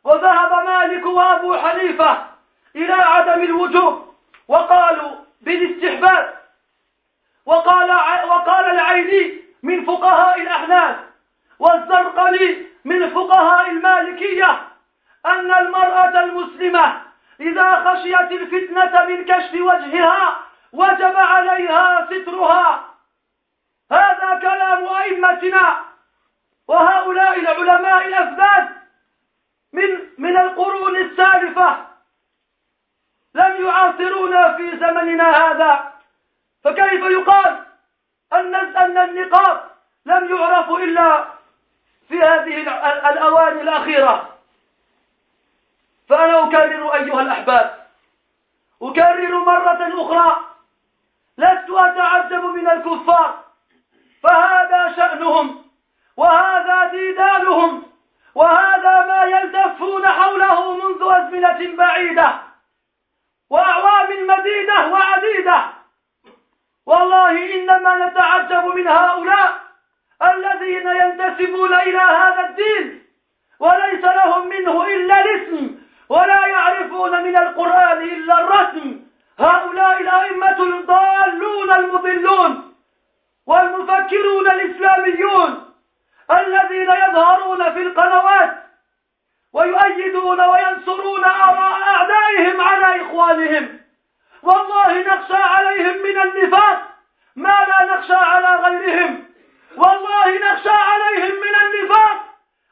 وذهب 0.04 0.66
مالك 0.68 1.06
وأبو 1.06 1.58
حنيفة 1.58 2.24
إلى 2.76 2.94
عدم 2.94 3.44
الوجوب 3.44 4.14
وقالوا 4.48 5.23
بالاستحباب 5.46 6.34
وقال 7.46 7.90
وقال 8.30 8.66
العيني 8.66 9.42
من 9.64 9.86
فقهاء 9.86 10.42
الأحناف 10.42 10.96
والزرقلي 11.60 12.66
من 12.86 13.10
فقهاء 13.10 13.70
المالكية 13.70 14.52
أن 15.26 15.54
المرأة 15.60 16.24
المسلمة 16.24 17.02
إذا 17.40 17.84
خشيت 17.86 18.32
الفتنة 18.32 19.06
من 19.06 19.26
كشف 19.26 19.54
وجهها 19.54 20.38
وجب 20.74 21.16
عليها 21.16 22.08
سترها 22.12 22.90
هذا 23.92 24.40
كلام 24.42 24.86
أئمتنا 24.86 25.82
وهؤلاء 26.68 27.40
العلماء 27.40 28.08
الأثبات 28.08 28.70
من 29.74 30.00
من 30.18 30.38
القرون 30.38 30.96
السالفة 30.96 31.93
لم 33.34 33.66
يعاصرونا 33.66 34.58
في 34.58 34.78
زمننا 34.78 35.32
هذا 35.44 35.92
فكيف 36.64 37.02
يقال 37.04 37.64
أن 38.34 38.56
أن 38.56 38.98
النقاب 38.98 39.64
لم 40.06 40.36
يعرف 40.38 40.70
إلا 40.72 41.26
في 42.10 42.22
هذه 42.22 42.58
الأواني 43.12 43.62
الأخيرة 43.62 44.30
فأنا 46.10 46.44
أكرر 46.44 46.94
أيها 46.94 47.22
الأحباب 47.22 47.86
أكرر 48.82 49.38
مرة 49.40 50.02
أخرى 50.02 50.42
لست 51.38 51.70
أتعجب 51.70 52.44
من 52.44 52.68
الكفار 52.70 53.40
فهذا 54.24 54.94
شأنهم 54.96 55.64
وهذا 56.18 56.88
ديدانهم 56.92 57.84
وهذا 58.36 59.06
ما 59.06 59.24
يلتفون 59.24 60.08
حوله 60.08 60.74
منذ 60.74 60.98
أزمنة 61.02 61.76
بعيدة 61.78 62.34
وأعوام 63.54 64.10
مديدة 64.28 64.88
وعديدة 64.88 65.64
والله 66.86 67.36
إنما 67.56 68.08
نتعجب 68.08 68.66
من 68.76 68.88
هؤلاء 68.88 69.52
الذين 70.24 70.88
ينتسبون 70.88 71.74
إلى 71.74 71.98
هذا 71.98 72.42
الدين 72.50 73.04
وليس 73.60 74.04
لهم 74.06 74.48
منه 74.48 74.84
إلا 74.88 75.26
الاسم 75.26 75.76
ولا 76.10 76.46
يعرفون 76.48 77.24
من 77.24 77.38
القرآن 77.38 78.02
إلا 78.02 78.40
الرسم 78.42 79.00
هؤلاء 79.40 80.02
الأئمة 80.02 80.64
الضالون 80.64 81.72
المضلون 81.78 82.76
والمفكرون 83.46 84.48
الإسلاميون 84.52 85.74
الذين 86.32 86.88
يظهرون 86.98 87.74
في 87.74 87.82
القنوات 87.82 88.63
ويؤيدون 89.54 90.40
وينصرون 90.42 91.24
آراء 91.24 91.82
أعدائهم 91.94 92.62
على 92.62 93.02
إخوانهم 93.02 93.80
والله 94.44 95.00
نخشى 95.02 95.38
عليهم 95.38 95.98
من 96.04 96.22
النفاق 96.22 96.82
ما 97.36 97.58
لا 97.70 97.94
نخشى 97.96 98.14
على 98.14 98.56
غيرهم 98.56 99.24
والله 99.78 100.40
نخشى 100.54 100.70
عليهم 100.70 101.36
من 101.36 101.56
النفاق 101.62 102.18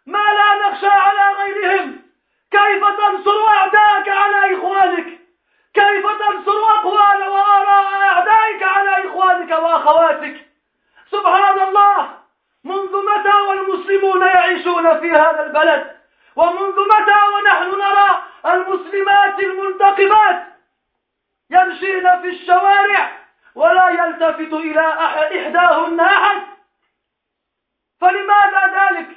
ما 0.06 0.26
لا 0.38 0.68
نخشى 0.68 0.88
على 0.88 1.34
غيرهم 1.38 2.02
كيف 2.52 2.84
تنصر 2.86 3.48
أعداءك 3.48 4.10
على 4.10 4.56
إخوانك 4.56 5.06
كيف 5.74 6.06
تنصر 6.06 6.66
أقوال 6.66 7.28
وآراء 7.28 8.02
أعدائك 8.04 8.64
على 8.64 9.08
إخوانك 9.08 9.50
وأخواتك 9.52 10.36
سبحان 11.12 11.60
الله 11.68 12.10
منذ 12.64 12.92
متى 13.06 13.38
والمسلمون 13.48 14.22
يعيشون 14.22 15.00
في 15.00 15.12
هذا 15.12 15.46
البلد 15.46 16.01
ومنذ 16.36 16.76
متى 16.96 17.20
ونحن 17.36 17.70
نرى 17.72 18.24
المسلمات 18.46 19.40
المنتقبات 19.44 20.44
يمشين 21.50 22.22
في 22.22 22.30
الشوارع 22.30 23.12
ولا 23.56 23.90
يلتفت 23.90 24.54
إلى 24.54 24.88
إحداهن 25.40 26.00
أحد 26.00 26.42
فلماذا 28.02 28.82
ذلك 28.82 29.08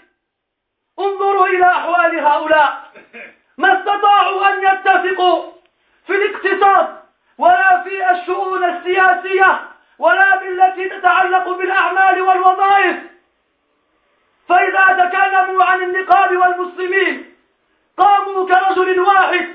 انظروا 0.99 1.47
إلى 1.47 1.67
أحوال 1.67 2.27
هؤلاء 2.27 2.91
ما 3.59 3.79
استطاعوا 3.79 4.49
أن 4.49 4.65
يتفقوا 4.65 5.53
في 6.07 6.13
الاقتصاد 6.17 6.97
ولا 7.39 7.83
في 7.83 8.11
الشؤون 8.11 8.65
السياسية 8.65 9.61
ولا 9.99 10.37
بالتي 10.37 10.89
تتعلق 10.99 11.49
بالأعمال 11.49 12.23
والوظائف 12.23 13.14
تكلموا 15.35 15.65
عن 15.65 15.83
النقاب 15.83 16.37
والمسلمين 16.37 17.35
قاموا 17.99 18.47
كرجل 18.49 19.01
واحد 19.01 19.49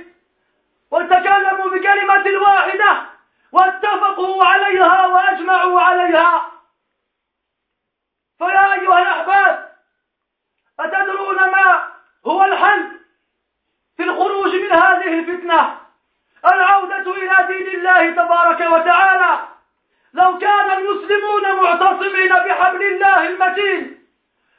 وتكلموا 0.92 1.70
بكلمة 1.70 2.42
واحدة 2.42 3.02
واتفقوا 3.52 4.46
عليها 4.46 5.08
وأجمعوا 5.08 5.82
عليها 5.82 6.52
فيا 8.38 8.74
أيها 8.74 9.00
الأحباب 9.00 9.74
أتدرون 10.80 11.36
ما 11.36 11.88
هو 12.28 12.44
الحل 12.44 12.92
في 13.98 14.04
الخروج 14.04 14.56
من 14.56 14.72
هذه 14.72 15.20
الفتنة 15.20 15.78
العودة 16.54 17.12
إلى 17.16 17.38
دين 17.48 17.68
الله 17.80 18.12
تبارك 18.24 18.60
وتعالى 18.72 19.40
لو 20.14 20.38
كان 20.38 20.72
المسلمون 20.72 21.56
معتصمين 21.56 22.30
بحبل 22.34 22.84
الله 22.84 23.28
المتين 23.28 23.99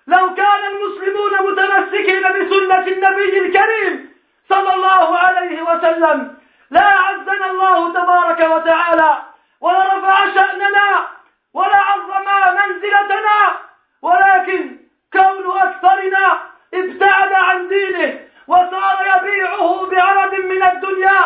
لو 0.07 0.35
كان 0.35 0.61
المسلمون 0.73 1.33
متمسكين 1.53 2.23
بسنة 2.23 2.87
النبي 2.87 3.39
الكريم 3.39 4.13
صلى 4.49 4.75
الله 4.75 5.19
عليه 5.19 5.63
وسلم 5.63 6.35
لا 6.71 6.87
عزنا 6.89 7.51
الله 7.51 7.93
تبارك 7.93 8.51
وتعالى 8.51 9.19
ولا 9.61 9.95
رفع 9.97 10.21
شأننا 10.35 11.07
ولا 11.55 11.77
عظم 11.77 12.55
منزلتنا 12.57 13.57
ولكن 14.03 14.77
كون 15.13 15.57
أكثرنا 15.59 16.39
ابتعد 16.75 17.33
عن 17.33 17.69
دينه 17.69 18.19
وصار 18.47 18.99
يبيعه 19.21 19.87
بعرض 19.91 20.35
من 20.35 20.63
الدنيا 20.63 21.21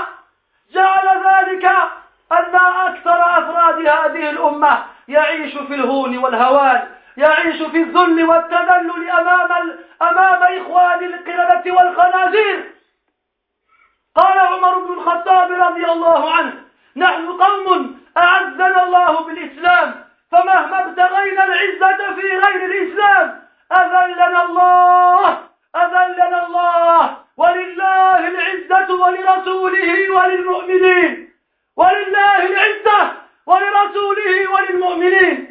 جعل 0.72 1.08
ذلك 1.08 1.64
أن 2.32 2.56
أكثر 2.86 3.22
أفراد 3.38 3.74
هذه 3.78 4.30
الأمة 4.30 4.84
يعيش 5.08 5.52
في 5.54 5.74
الهون 5.74 6.18
والهوان 6.18 6.88
يعيش 7.16 7.56
في 7.62 7.76
الذل 7.82 8.24
والتذلل 8.24 9.10
أمام, 9.10 9.76
أمام 10.02 10.42
إخوان 10.60 11.04
القردة 11.04 11.72
والخنازير 11.72 12.70
قال 14.14 14.38
عمر 14.38 14.78
بن 14.78 14.92
الخطاب 14.92 15.52
رضي 15.52 15.84
الله 15.88 16.32
عنه 16.34 16.52
نحن 16.96 17.26
قوم 17.42 17.96
أعزنا 18.16 18.82
الله 18.84 19.20
بالإسلام 19.26 20.04
فمهما 20.32 20.84
ابتغينا 20.84 21.44
العزة 21.44 22.14
في 22.14 22.20
غير 22.38 22.64
الإسلام 22.70 23.42
أذلنا 23.72 24.42
الله 24.44 25.28
أذلنا 25.76 26.46
الله 26.46 27.16
ولله 27.36 28.28
العزة 28.28 28.94
ولرسوله 28.94 30.10
وللمؤمنين 30.10 31.32
ولله 31.76 32.46
العزة 32.46 33.12
ولرسوله 33.46 34.48
وللمؤمنين 34.48 35.43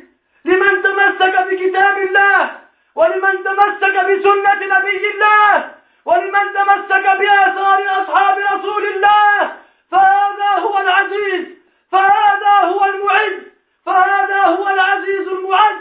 كتاب 1.93 2.05
الله 2.05 2.59
ولمن 2.95 3.43
تمسك 3.43 3.95
بسنة 4.07 4.61
نبي 4.79 5.03
الله 5.13 5.71
ولمن 6.05 6.53
تمسك 6.53 7.05
بآثار 7.19 7.79
أصحاب 8.01 8.37
رسول 8.37 8.83
الله 8.85 9.55
فهذا 9.91 10.51
هو 10.59 10.79
العزيز 10.79 11.45
فهذا 11.91 12.51
هو 12.51 12.85
المعز 12.85 13.39
فهذا 13.85 14.35
هو 14.45 14.69
العزيز 14.69 15.27
المعز 15.27 15.75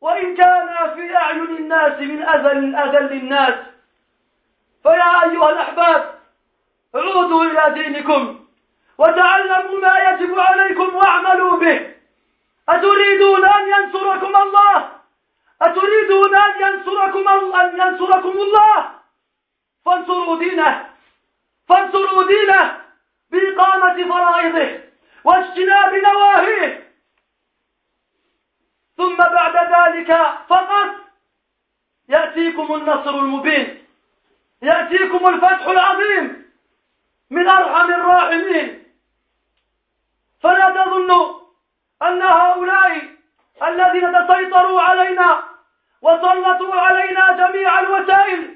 وإن 0.00 0.36
كان 0.36 0.68
في 0.96 1.16
أعين 1.16 1.40
الناس 1.56 1.92
من 2.00 2.22
أذل 2.22 2.74
أذل 2.76 3.12
الناس 3.12 3.54
فيا 4.82 5.08
أيها 5.30 5.50
الأحباب 5.50 6.14
عودوا 6.94 7.44
إلى 7.44 7.82
دينكم 7.84 8.40
وتعلموا 8.98 9.78
ما 9.78 9.94
يجب 10.08 10.38
عليكم 10.38 10.94
واعملوا 10.94 11.56
به 11.56 11.89
أتريدون 12.68 13.44
أن 13.44 13.68
ينصركم 13.68 14.36
الله 14.36 14.90
أتريدون 15.62 16.34
أن 16.36 16.60
ينصركم 16.60 17.28
أن 17.54 17.78
ينصركم 17.80 18.28
الله 18.38 18.90
فانصروا 19.86 20.38
دينه 20.38 20.90
فانصروا 21.68 22.26
دينه 22.28 22.80
بإقامة 23.30 24.04
فرائضه 24.08 24.80
واجتناب 25.24 25.94
نواهيه 25.94 26.92
ثم 28.96 29.16
بعد 29.16 29.56
ذلك 29.56 30.36
فقط 30.48 30.94
يأتيكم 32.08 32.74
النصر 32.74 33.10
المبين 33.14 33.84
يأتيكم 34.62 35.28
الفتح 35.28 35.66
العظيم 35.66 36.52
من 37.30 37.48
أرحم 37.48 37.90
الراحمين 37.90 38.84
فلا 40.42 40.70
تظنوا 40.70 41.39
أن 42.02 42.22
هؤلاء 42.22 43.02
الذين 43.62 44.26
تسيطروا 44.28 44.80
علينا 44.80 45.42
وسلطوا 46.02 46.74
علينا 46.74 47.32
جميع 47.32 47.80
الوسائل 47.80 48.54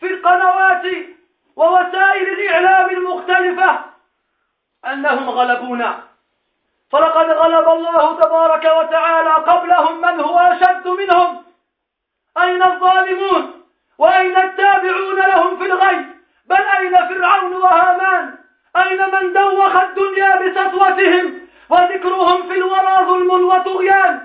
في 0.00 0.06
القنوات 0.06 0.82
ووسائل 1.56 2.28
الإعلام 2.28 2.90
المختلفة 2.90 3.80
أنهم 4.86 5.30
غلبونا 5.30 6.00
فلقد 6.90 7.30
غلب 7.30 7.68
الله 7.68 8.20
تبارك 8.20 8.64
وتعالى 8.76 9.30
قبلهم 9.30 10.00
من 10.00 10.20
هو 10.20 10.38
أشد 10.38 10.88
منهم 10.88 11.44
أين 12.42 12.62
الظالمون 12.62 13.64
وأين 13.98 14.36
التابعون 14.36 15.16
لهم 15.16 15.56
في 15.58 15.66
الغي 15.66 16.06
بل 16.46 16.56
أين 16.60 17.08
فرعون 17.08 17.54
وهامان 17.56 18.34
أين 18.76 19.00
من 19.14 19.32
دوخ 19.32 19.76
الدنيا 19.76 20.36
بسطوتهم 20.36 21.45
وذكرهم 21.70 22.48
في 22.48 22.54
الورى 22.54 22.96
ظلم 23.06 23.30
وطغيان 23.30 24.20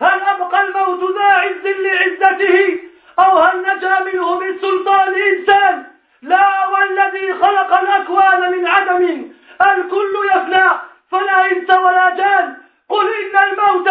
هل 0.00 0.20
أبقى 0.20 0.66
الموت 0.68 1.16
ذا 1.16 1.24
عز 1.26 1.66
لعزته 1.66 2.78
أو 3.18 3.38
هل 3.38 3.62
نجا 3.76 3.98
منه 4.00 4.34
بالسلطان 4.38 5.14
إنسان 5.14 5.84
لا 6.22 6.68
والذي 6.68 7.34
خلق 7.34 7.78
الأكوان 7.82 8.52
من 8.52 8.66
عدم 8.66 9.30
الكل 9.66 10.14
يفنى 10.34 10.70
فلا 11.10 11.50
إنس 11.52 11.70
ولا 11.70 12.16
جان 12.16 12.56
قل 12.88 13.10
إن 13.14 13.44
الموت 13.44 13.88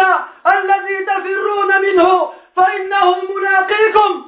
الذي 0.52 1.04
تفرون 1.04 1.80
منه 1.82 2.32
فإنه 2.56 3.14
ملاقيكم 3.34 4.26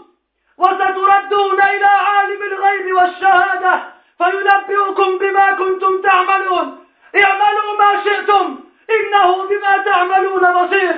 وستردون 0.59 1.61
إلى 1.61 1.87
عالم 1.87 2.43
الغيب 2.43 2.93
والشهادة 2.97 3.83
فينبئكم 4.19 5.19
بما 5.19 5.53
كنتم 5.53 6.03
تعملون 6.03 6.84
اعملوا 7.15 7.75
ما 7.79 8.05
شئتم 8.05 8.59
إنه 8.91 9.45
بما 9.45 9.77
تعملون 9.85 10.43
بصير 10.63 10.95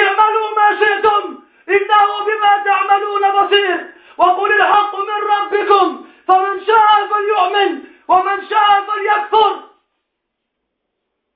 اعملوا 0.00 0.50
ما 0.56 0.78
شئتم 0.80 1.38
إنه 1.68 2.20
بما 2.26 2.62
تعملون 2.64 3.30
بصير 3.40 3.86
وقل 4.18 4.52
الحق 4.52 4.94
من 4.94 5.28
ربكم 5.36 6.06
فمن 6.28 6.66
شاء 6.66 7.06
فليؤمن 7.10 7.84
ومن 8.08 8.48
شاء 8.50 8.84
فليكفر 8.88 9.56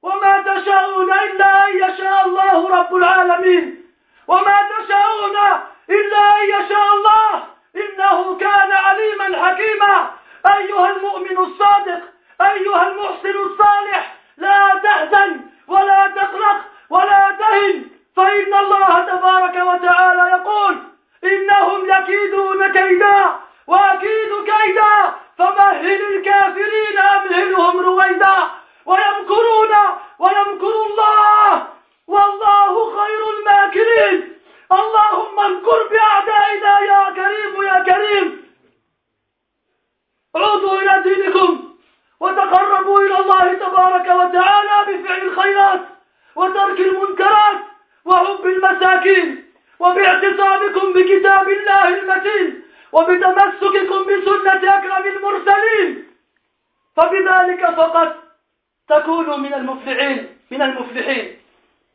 وما 0.02 0.40
تشاءون 0.42 1.12
إلا 1.12 1.68
أن 1.68 1.76
يشاء 1.78 2.26
الله 2.28 2.68
رب 2.68 2.94
العالمين 2.94 3.86
وما 4.28 4.58
تشاءون 4.78 5.36
إلا 5.90 6.18
أن 6.40 6.44
يشاء 6.48 6.94
الله 6.94 7.44
إنه 7.76 8.36
كان 8.38 8.72
عليما 8.72 9.24
حكيما 9.46 10.10
أيها 10.46 10.90
المؤمن 10.90 11.38
الصادق 11.38 12.00
أيها 12.42 12.88
المحسن 12.88 13.36
الصالح 13.38 14.14
لا 14.36 14.80
تحزن 14.84 15.40
ولا 15.68 16.12
تقلق 16.16 16.56
ولا 16.90 17.36
تهن 17.40 17.82
فإن 18.16 18.54
الله 18.54 19.00
تبارك 19.00 19.56
وتعالى 19.56 20.30
يقول 20.30 20.76
إنهم 21.24 21.88
يكيدون 21.92 22.72
كيدا 22.72 23.36
وأكيد 23.66 24.30
كيدا 24.46 25.14
فمهل 25.38 25.79
من 59.50 59.56
المفلحين 59.56 60.36
من 60.50 60.62
المفلحين 60.62 61.36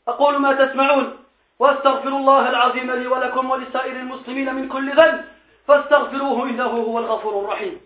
أقول 0.07 0.37
ما 0.37 0.65
تسمعون 0.65 1.17
واستغفر 1.59 2.07
الله 2.07 2.49
العظيم 2.49 2.91
لي 2.91 3.07
ولكم 3.07 3.49
ولسائر 3.49 3.95
المسلمين 3.95 4.53
من 4.55 4.67
كل 4.69 4.91
ذنب 4.95 5.25
فاستغفروه 5.67 6.43
إنه 6.49 6.63
هو 6.63 6.99
الغفور 6.99 7.43
الرحيم 7.43 7.79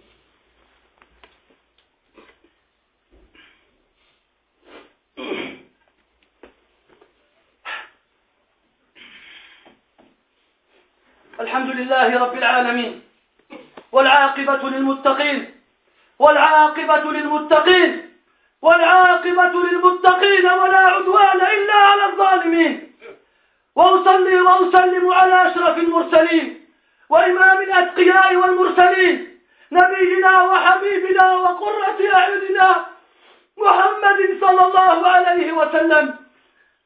الحمد 11.39 11.69
لله 11.75 12.19
رب 12.23 12.37
العالمين 12.37 13.01
والعاقبة 13.91 14.69
للمتقين 14.69 15.51
والعاقبة 16.19 17.11
للمتقين 17.11 18.08
والعاقبة 18.61 19.43
للمتقين 19.63 20.45
ولا 20.45 20.77
عدوان 20.77 21.41
إلا 21.41 21.73
على 21.73 22.05
الظالمين 22.05 22.93
وأصلي 23.75 24.41
وأسلم 24.41 25.09
على 25.11 25.51
أشرف 25.51 25.77
المرسلين 25.77 26.65
وإمام 27.09 27.61
الأتقياء 27.61 28.35
والمرسلين 28.35 29.39
نبينا 29.71 30.41
وحبيبنا 30.43 31.35
وقرة 31.35 32.15
أعيننا 32.15 32.85
محمد 33.57 34.37
صلى 34.41 34.65
الله 34.67 35.07
عليه 35.07 35.51
وسلم 35.51 36.15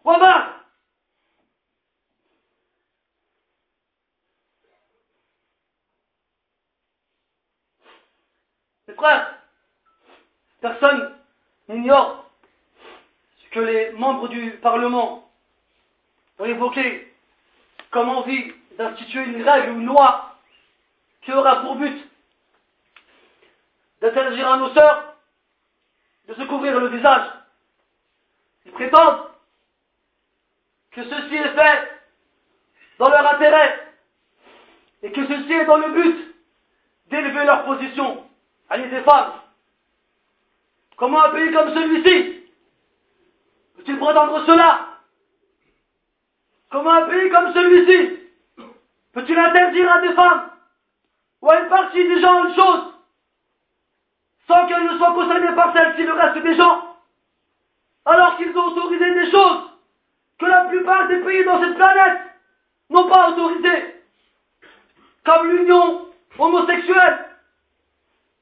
وبعد 0.06 0.54
إطلاق 8.90 9.40
تقسمت 10.62 11.23
ignore 11.70 12.24
ce 13.44 13.50
que 13.52 13.60
les 13.60 13.92
membres 13.94 14.28
du 14.28 14.52
Parlement 14.58 15.30
ont 16.40 16.46
évoqué 16.46 17.12
comme 17.92 18.10
envie 18.10 18.54
d'instituer 18.78 19.24
une 19.24 19.44
règle 19.48 19.72
ou 19.72 19.80
une 19.80 19.86
loi 19.86 20.38
qui 21.22 21.32
aura 21.32 21.62
pour 21.62 21.76
but 21.76 22.08
d'interdire 24.02 24.50
à 24.52 24.58
nos 24.58 24.74
sœurs 24.74 25.16
de 26.28 26.34
se 26.34 26.42
couvrir 26.44 26.80
le 26.80 26.88
visage. 26.88 27.28
Ils 28.66 28.72
prétendent 28.72 29.28
que 30.92 31.04
ceci 31.04 31.36
est 31.36 31.56
fait 31.56 31.92
dans 33.00 33.10
leur 33.10 33.26
intérêt 33.36 33.94
et 35.04 35.12
que 35.12 35.26
ceci 35.28 35.54
est 35.54 35.66
dans 35.66 35.78
le 35.78 35.92
but 35.92 36.36
d'élever 37.10 37.46
leur 37.46 37.64
position 37.66 38.28
à 38.70 38.78
des 38.80 39.02
femmes. 39.02 39.34
Comment 41.04 41.22
un 41.22 41.32
pays 41.32 41.52
comme 41.52 41.70
celui-ci 41.74 42.44
peut-il 43.76 44.00
prétendre 44.00 44.42
cela 44.46 44.88
Comment 46.72 46.92
un 46.94 47.10
pays 47.10 47.30
comme 47.30 47.54
celui-ci 47.54 48.20
peut-il 49.12 49.38
interdire 49.38 49.94
à 49.94 50.00
des 50.00 50.14
femmes 50.14 50.50
ou 51.42 51.52
à 51.52 51.60
une 51.60 51.68
partie 51.68 52.08
des 52.08 52.22
gens 52.22 52.46
une 52.46 52.56
chose 52.56 52.94
sans 54.48 54.66
qu'elles 54.68 54.86
ne 54.86 54.98
soient 54.98 55.12
concernées 55.14 55.54
par 55.58 55.74
celle-ci 55.76 56.04
le 56.04 56.14
reste 56.14 56.42
des 56.42 56.56
gens 56.56 56.96
alors 58.06 58.38
qu'ils 58.38 58.58
ont 58.58 58.68
autorisé 58.68 59.12
des 59.14 59.30
choses 59.30 59.72
que 60.40 60.46
la 60.46 60.64
plupart 60.70 61.10
des 61.10 61.18
pays 61.22 61.44
dans 61.44 61.62
cette 61.62 61.76
planète 61.76 62.22
n'ont 62.90 63.10
pas 63.10 63.30
autorisées, 63.32 64.04
comme 65.26 65.50
l'union 65.52 66.08
homosexuelle, 66.40 67.26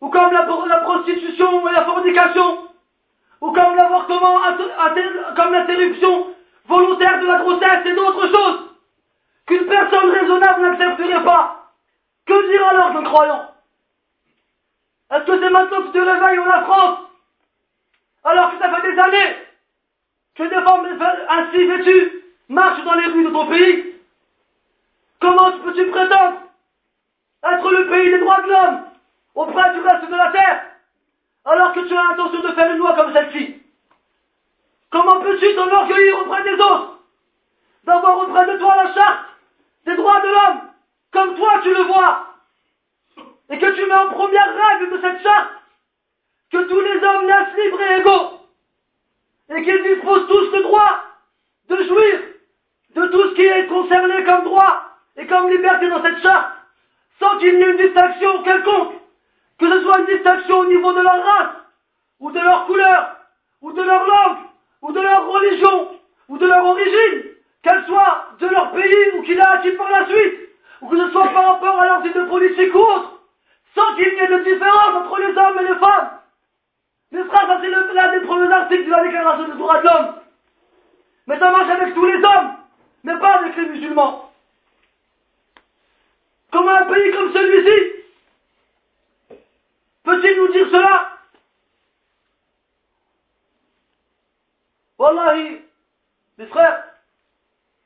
ou 0.01 0.09
comme 0.09 0.31
la, 0.33 0.43
prostitution 0.79 1.67
et 1.67 1.71
la 1.73 1.85
fornication, 1.85 2.67
ou 3.39 3.51
comme 3.53 3.75
l'avortement, 3.75 4.39
comme 5.35 5.53
l'interruption 5.53 6.27
volontaire 6.65 7.19
de 7.19 7.27
la 7.27 7.37
grossesse 7.39 7.85
et 7.85 7.93
d'autres 7.93 8.27
choses 8.27 8.59
qu'une 9.45 9.65
personne 9.67 10.09
raisonnable 10.09 10.61
n'accepterait 10.61 11.23
pas. 11.23 11.71
Que 12.25 12.47
dire 12.51 12.67
alors 12.67 12.91
d'un 12.93 13.03
croyant 13.03 13.45
Est-ce 15.11 15.23
que 15.25 15.39
c'est 15.39 15.49
maintenant 15.49 15.81
que 15.81 15.87
tu 15.87 15.91
te 15.93 15.97
réveilles 15.97 16.39
en 16.39 16.45
la 16.45 16.61
France 16.63 16.99
alors 18.23 18.51
que 18.51 18.63
ça 18.63 18.71
fait 18.75 18.91
des 18.91 18.99
années 18.99 19.35
que 20.35 20.43
des 20.43 20.61
femmes 20.61 21.15
ainsi 21.29 21.65
vêtues 21.65 22.23
marchent 22.49 22.83
dans 22.83 22.93
les 22.93 23.07
rues 23.07 23.23
de 23.25 23.29
ton 23.31 23.47
pays 23.47 23.95
Comment 25.19 25.51
peux-tu 25.63 25.87
prétendre 25.89 26.37
être 27.51 27.71
le 27.71 27.87
pays 27.89 28.11
des 28.11 28.19
droits 28.19 28.41
de 28.41 28.47
l'homme 28.49 28.81
auprès 29.35 29.73
du 29.73 29.79
reste 29.81 30.09
de 30.09 30.15
la 30.15 30.29
terre, 30.31 30.61
alors 31.45 31.73
que 31.73 31.79
tu 31.87 31.93
as 31.95 32.03
l'intention 32.09 32.39
de 32.41 32.51
faire 32.53 32.71
une 32.71 32.77
loi 32.77 32.93
comme 32.95 33.13
celle-ci 33.13 33.61
Comment 34.91 35.21
peux-tu 35.21 35.55
t'enorgueillir 35.55 36.19
auprès 36.19 36.43
des 36.43 36.61
autres 36.61 36.99
D'avoir 37.85 38.17
auprès 38.19 38.45
de 38.45 38.57
toi 38.59 38.75
la 38.83 38.93
charte 38.93 39.25
des 39.85 39.95
droits 39.95 40.21
de 40.21 40.27
l'homme, 40.27 40.61
comme 41.11 41.35
toi 41.35 41.59
tu 41.63 41.73
le 41.73 41.81
vois, 41.83 42.27
et 43.49 43.57
que 43.57 43.75
tu 43.75 43.85
mets 43.87 43.93
en 43.95 44.09
première 44.09 44.55
règle 44.55 44.91
de 44.91 45.01
cette 45.01 45.23
charte 45.23 45.49
que 46.51 46.63
tous 46.65 46.81
les 46.81 47.03
hommes 47.03 47.25
naissent 47.25 47.57
libres 47.65 47.81
et 47.81 47.95
égaux, 47.99 48.39
et 49.49 49.63
qu'ils 49.63 49.95
disposent 49.95 50.27
tous 50.27 50.55
le 50.57 50.61
droit 50.63 50.99
de 51.69 51.83
jouir 51.83 52.19
de 52.95 53.05
tout 53.07 53.29
ce 53.29 53.35
qui 53.35 53.41
est 53.45 53.65
concerné 53.67 54.23
comme 54.25 54.43
droit 54.43 54.91
et 55.17 55.25
comme 55.25 55.49
liberté 55.49 55.87
dans 55.89 56.03
cette 56.03 56.21
charte, 56.21 56.51
sans 57.19 57.37
qu'il 57.39 57.55
n'y 57.55 57.63
ait 57.63 57.71
une 57.71 57.77
distinction 57.77 58.43
quelconque. 58.43 59.00
Que 59.61 59.67
ce 59.69 59.79
soit 59.83 59.99
une 59.99 60.05
distinction 60.07 60.57
au 60.57 60.65
niveau 60.65 60.91
de 60.91 61.01
leur 61.01 61.23
race, 61.23 61.55
ou 62.19 62.31
de 62.31 62.39
leur 62.39 62.65
couleur, 62.65 63.15
ou 63.61 63.71
de 63.71 63.81
leur 63.83 64.07
langue, 64.07 64.37
ou 64.81 64.91
de 64.91 64.99
leur 64.99 65.27
religion, 65.29 65.91
ou 66.29 66.37
de 66.39 66.47
leur 66.47 66.65
origine, 66.65 67.23
qu'elle 67.61 67.85
soit 67.85 68.29
de 68.39 68.47
leur 68.47 68.71
pays 68.71 69.11
ou 69.13 69.21
qu'il 69.21 69.39
a 69.39 69.51
acquis 69.51 69.73
par 69.73 69.91
la 69.91 70.07
suite, 70.07 70.49
ou 70.81 70.87
que 70.89 70.97
ce 70.97 71.11
soit 71.11 71.27
par 71.27 71.45
rapport 71.47 71.79
à 71.79 71.85
leurs 71.85 71.99
idées 72.07 72.13
de 72.15 72.21
ou 72.71 72.77
autres, 72.79 73.19
sans 73.75 73.95
qu'il 73.97 74.09
n'y 74.11 74.19
ait 74.21 74.27
de 74.29 74.39
différence 74.39 74.95
entre 75.05 75.17
les 75.19 75.27
hommes 75.37 75.59
et 75.59 75.67
les 75.71 75.75
femmes. 75.79 76.09
ne 77.11 77.23
sera 77.23 77.45
pas 77.45 77.59
c'est 77.61 77.69
l'un 77.69 78.11
des 78.17 78.21
premiers 78.25 78.51
articles 78.51 78.85
de 78.85 78.89
la 78.89 79.03
Déclaration 79.03 79.45
des 79.47 79.57
droits 79.59 79.77
de 79.77 79.83
l'homme. 79.83 80.15
Mais 81.27 81.37
ça 81.37 81.51
marche 81.51 81.69
avec 81.69 81.93
tous 81.93 82.05
les 82.07 82.15
hommes, 82.15 82.51
mais 83.03 83.15
pas 83.19 83.35
avec 83.35 83.55
les 83.55 83.65
musulmans. 83.67 84.31
Comment 86.51 86.71
un 86.73 86.85
pays 86.85 87.11
comme 87.11 87.31
celui-ci, 87.31 88.00
Peut-il 90.11 90.35
nous 90.39 90.49
dire 90.49 90.67
cela 90.69 91.09
Wallahi, 94.97 95.61
les 96.37 96.47
frères, 96.47 96.83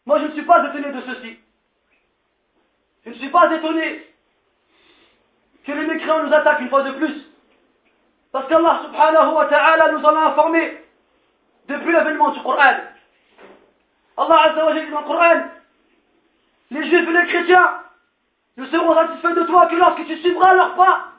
moi 0.07 0.19
je 0.21 0.25
ne 0.25 0.31
suis 0.31 0.41
pas 0.41 0.67
étonné 0.67 0.91
de 0.91 1.01
ceci. 1.01 1.37
Je 3.05 3.09
ne 3.11 3.15
suis 3.15 3.29
pas 3.29 3.53
étonné 3.55 4.11
que 5.67 5.71
les 5.71 5.85
mécréants 5.85 6.23
nous 6.23 6.33
attaquent 6.33 6.61
une 6.61 6.69
fois 6.69 6.81
de 6.81 6.93
plus. 6.93 7.29
Parce 8.31 8.47
qu'Allah 8.49 8.81
subhanahu 8.85 9.29
wa 9.35 9.45
ta'ala 9.45 9.91
nous 9.91 10.03
en 10.03 10.15
a 10.15 10.21
informé 10.21 10.83
depuis 11.67 11.91
l'avènement 11.91 12.29
du 12.31 12.41
Coran. 12.41 12.75
Allah 14.17 14.41
a 14.41 14.49
dit 14.49 14.55
dans 14.55 14.71
le 14.99 15.05
Coran, 15.05 15.43
les 16.71 16.83
juifs 16.89 17.07
et 17.07 17.13
les 17.13 17.25
chrétiens 17.27 17.81
ne 18.57 18.65
seront 18.65 18.95
satisfaits 18.95 19.35
de 19.35 19.43
toi 19.43 19.67
que 19.67 19.75
lorsque 19.75 20.07
tu 20.07 20.17
suivras 20.21 20.55
leur 20.55 20.73
pas 20.75 21.11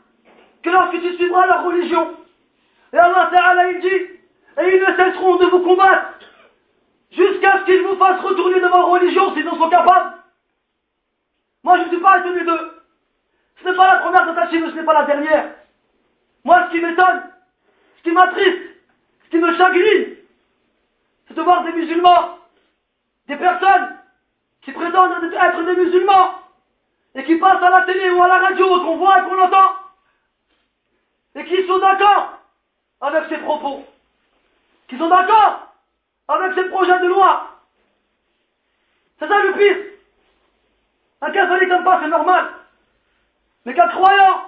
que 0.67 0.71
lorsque 0.73 0.99
tu 1.01 1.13
suivras 1.15 1.47
leur 1.47 1.63
religion. 1.65 2.17
Et 2.93 2.99
Allah 2.99 3.31
Ta'ala 3.33 3.71
il 3.71 3.81
dit, 3.83 4.07
et 4.59 4.75
ils 4.77 4.81
ne 4.81 4.97
cesseront 4.97 5.37
de 5.37 5.47
vous 5.47 5.61
combattre 5.61 6.19
jusqu'à 7.13 7.61
ce 7.61 7.65
qu'ils 7.67 7.83
vous 7.83 7.95
fassent 7.97 8.21
retourner 8.21 8.57
de 8.57 8.67
leur 8.67 8.89
religion 8.89 9.33
s'ils 9.33 9.49
en 9.49 9.57
sont 9.57 9.69
capables. 9.69 10.17
Moi 11.63 11.77
je 11.79 11.83
ne 11.85 11.89
suis 11.91 11.99
pas 12.01 12.19
étonné 12.19 12.43
d'eux. 12.45 12.81
Ce 13.63 13.69
n'est 13.69 13.77
pas 13.77 13.93
la 13.95 13.99
première 14.01 14.27
tentative, 14.27 14.69
ce 14.71 14.75
n'est 14.75 14.83
pas 14.83 14.95
la 14.95 15.05
dernière. 15.05 15.55
Moi 16.45 16.67
ce 16.67 16.77
qui 16.77 16.83
m'étonne, 16.85 17.23
ce 17.99 18.03
qui 18.03 18.11
m'attriste, 18.11 18.59
ce 19.27 19.31
qui 19.31 19.39
me 19.39 19.55
chagrine, 19.57 20.17
c'est 21.29 21.35
de 21.35 21.43
voir 21.43 21.63
des 21.63 21.73
musulmans, 21.75 22.39
des 23.29 23.37
personnes 23.37 23.99
qui 24.63 24.73
prétendent 24.73 25.13
être 25.33 25.63
des 25.65 25.77
musulmans 25.77 26.35
et 27.15 27.23
qui 27.23 27.37
passent 27.37 27.63
à 27.63 27.71
la 27.71 27.83
télé 27.83 28.11
ou 28.11 28.21
à 28.21 28.27
la 28.27 28.39
radio, 28.39 28.67
qu'on 28.81 28.97
voit 28.97 29.21
et 29.21 29.23
qu'on 29.29 29.41
entend 29.41 29.76
et 31.37 31.45
qui 31.45 31.67
sont 31.67 31.79
d'accord 31.79 32.39
avec 33.03 33.25
ses 33.29 33.39
propos, 33.39 33.85
qui 34.89 34.97
sont 34.99 35.09
d'accord 35.09 35.75
avec 36.29 36.55
ses 36.55 36.65
projets 36.71 36.99
de 37.01 37.07
loi. 37.09 37.59
C'est 39.19 39.29
ça 39.29 39.43
le 39.43 39.53
pire. 39.53 39.93
Un 41.21 41.31
catholique 41.31 41.69
comme 41.69 41.85
pas, 41.85 42.01
c'est 42.03 42.09
normal. 42.09 42.53
Mais 43.65 43.75
qu'un 43.75 43.89
croyant, 43.89 44.47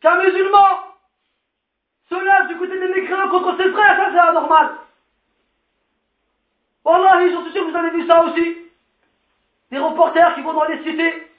qu'un 0.00 0.16
musulman 0.22 0.78
se 2.08 2.14
lève 2.14 2.48
du 2.48 2.56
côté 2.58 2.78
des 2.78 2.88
mécréants 2.88 3.28
contre 3.28 3.56
ses 3.58 3.70
frères, 3.70 3.96
ça 3.96 4.08
c'est 4.12 4.18
anormal. 4.18 4.70
Wallah, 6.84 7.20
je 7.20 7.24
suis 7.44 7.52
sûr 7.52 7.66
que 7.66 7.70
vous 7.70 7.76
avez 7.76 7.90
vu 7.90 8.06
ça 8.06 8.24
aussi. 8.24 8.56
Des 9.70 9.78
reporters 9.78 10.34
qui 10.34 10.40
vont 10.42 10.54
dans 10.54 10.64
les 10.64 10.78
cités 10.82 11.30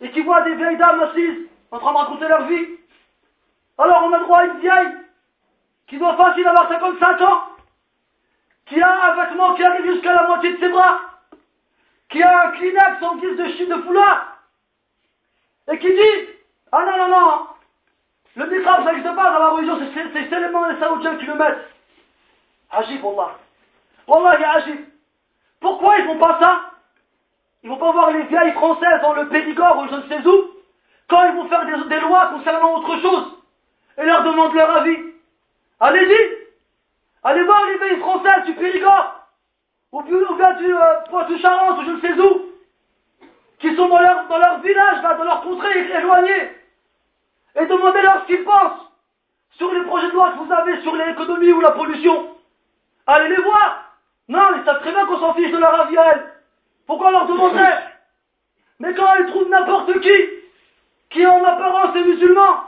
et 0.00 0.10
qui 0.10 0.22
voient 0.22 0.42
des 0.42 0.54
vieilles 0.56 0.78
dames 0.78 1.02
assises 1.02 1.46
en 1.72 1.78
train 1.80 1.92
de 1.92 1.98
raconter 1.98 2.28
leur 2.28 2.42
vie. 2.44 2.68
Alors 3.78 4.02
on 4.04 4.12
a 4.12 4.18
droit 4.18 4.38
à 4.40 4.44
une 4.44 4.58
vieille 4.60 4.88
qui 5.88 5.98
doit 5.98 6.16
facile 6.16 6.46
avoir 6.46 6.68
55 6.68 7.20
ans, 7.22 7.42
qui 8.66 8.80
a 8.80 9.10
un 9.10 9.24
vêtement 9.24 9.54
qui 9.54 9.64
arrive 9.64 9.86
jusqu'à 9.92 10.12
la 10.14 10.26
moitié 10.28 10.52
de 10.52 10.58
ses 10.60 10.68
bras, 10.68 11.00
qui 12.10 12.22
a 12.22 12.44
un 12.44 12.50
Kleenex 12.52 13.00
sans 13.00 13.16
guise 13.16 13.36
de 13.36 13.48
chine 13.56 13.70
de 13.74 13.82
foulard, 13.82 14.34
et 15.70 15.78
qui 15.78 15.88
dit 15.92 16.28
Ah 16.70 16.84
non, 16.84 16.98
non, 16.98 17.08
non, 17.08 17.46
le 18.36 18.46
microbe 18.50 18.84
ça 18.84 18.92
n'existe 18.92 19.14
pas 19.16 19.30
dans 19.32 19.38
la 19.38 19.48
religion, 19.48 19.78
c'est 20.14 20.28
seulement 20.30 20.66
les 20.68 20.78
saoudiens 20.78 21.16
qui 21.16 21.24
le 21.26 21.34
mettent. 21.34 21.68
Agib, 22.70 23.02
Wallah. 23.04 23.38
Wallah, 24.06 24.38
il 24.38 24.44
agit. 24.44 24.80
Pourquoi 25.60 25.98
ils 25.98 26.06
font 26.06 26.18
pas 26.18 26.38
ça 26.40 26.70
Ils 27.62 27.68
vont 27.68 27.76
pas 27.76 27.92
voir 27.92 28.10
les 28.10 28.22
vieilles 28.24 28.52
françaises 28.52 29.00
dans 29.02 29.12
le 29.12 29.28
Périgord 29.28 29.78
ou 29.80 29.88
je 29.88 29.94
ne 29.94 30.02
sais 30.08 30.26
où 30.26 30.50
quand 31.08 31.24
ils 31.28 31.34
vont 31.34 31.48
faire 31.48 31.64
des, 31.66 32.00
lois 32.00 32.26
concernant 32.28 32.76
autre 32.78 32.96
chose, 33.00 33.34
et 33.98 34.04
leur 34.04 34.22
demandent 34.24 34.54
leur 34.54 34.76
avis, 34.78 34.98
allez-y, 35.80 36.38
allez 37.22 37.42
voir 37.44 37.66
les 37.66 37.78
pays 37.78 37.98
français 37.98 38.42
du 38.46 38.54
Périgord, 38.54 39.20
ou 39.92 40.02
bien 40.02 40.52
du 40.54 40.72
euh, 40.74 41.24
du 41.28 41.38
Charence, 41.38 41.80
ou 41.80 41.84
je 41.84 41.90
ne 41.92 42.00
sais 42.00 42.20
où, 42.20 42.42
qui 43.58 43.76
sont 43.76 43.88
dans 43.88 44.00
leur, 44.00 44.60
village, 44.60 45.02
dans 45.02 45.24
leur 45.24 45.42
contrée 45.42 45.80
éloignée, 45.90 46.50
et 47.56 47.66
demandez-leur 47.66 48.22
ce 48.22 48.26
qu'ils 48.26 48.44
pensent 48.44 48.90
sur 49.52 49.72
les 49.74 49.82
projets 49.82 50.08
de 50.08 50.12
loi 50.12 50.30
que 50.32 50.44
vous 50.44 50.52
avez 50.52 50.80
sur 50.80 50.96
l'économie 50.96 51.52
ou 51.52 51.60
la 51.60 51.72
pollution. 51.72 52.34
Allez 53.06 53.28
les 53.36 53.42
voir. 53.42 53.80
Non, 54.28 54.40
ils 54.56 54.64
savent 54.64 54.80
très 54.80 54.92
bien 54.92 55.04
qu'on 55.04 55.18
s'en 55.18 55.34
fiche 55.34 55.50
de 55.50 55.58
leur 55.58 55.78
avis 55.78 55.98
à 55.98 56.12
elles. 56.12 56.32
Pourquoi 56.86 57.10
leur 57.10 57.26
demander 57.26 57.68
Mais 58.78 58.94
quand 58.94 59.14
ils 59.20 59.26
trouvent 59.26 59.48
n'importe 59.50 60.00
qui 60.00 60.10
qui 61.12 61.26
en 61.26 61.44
apparence 61.44 61.92
des 61.92 62.04
musulmans 62.04 62.64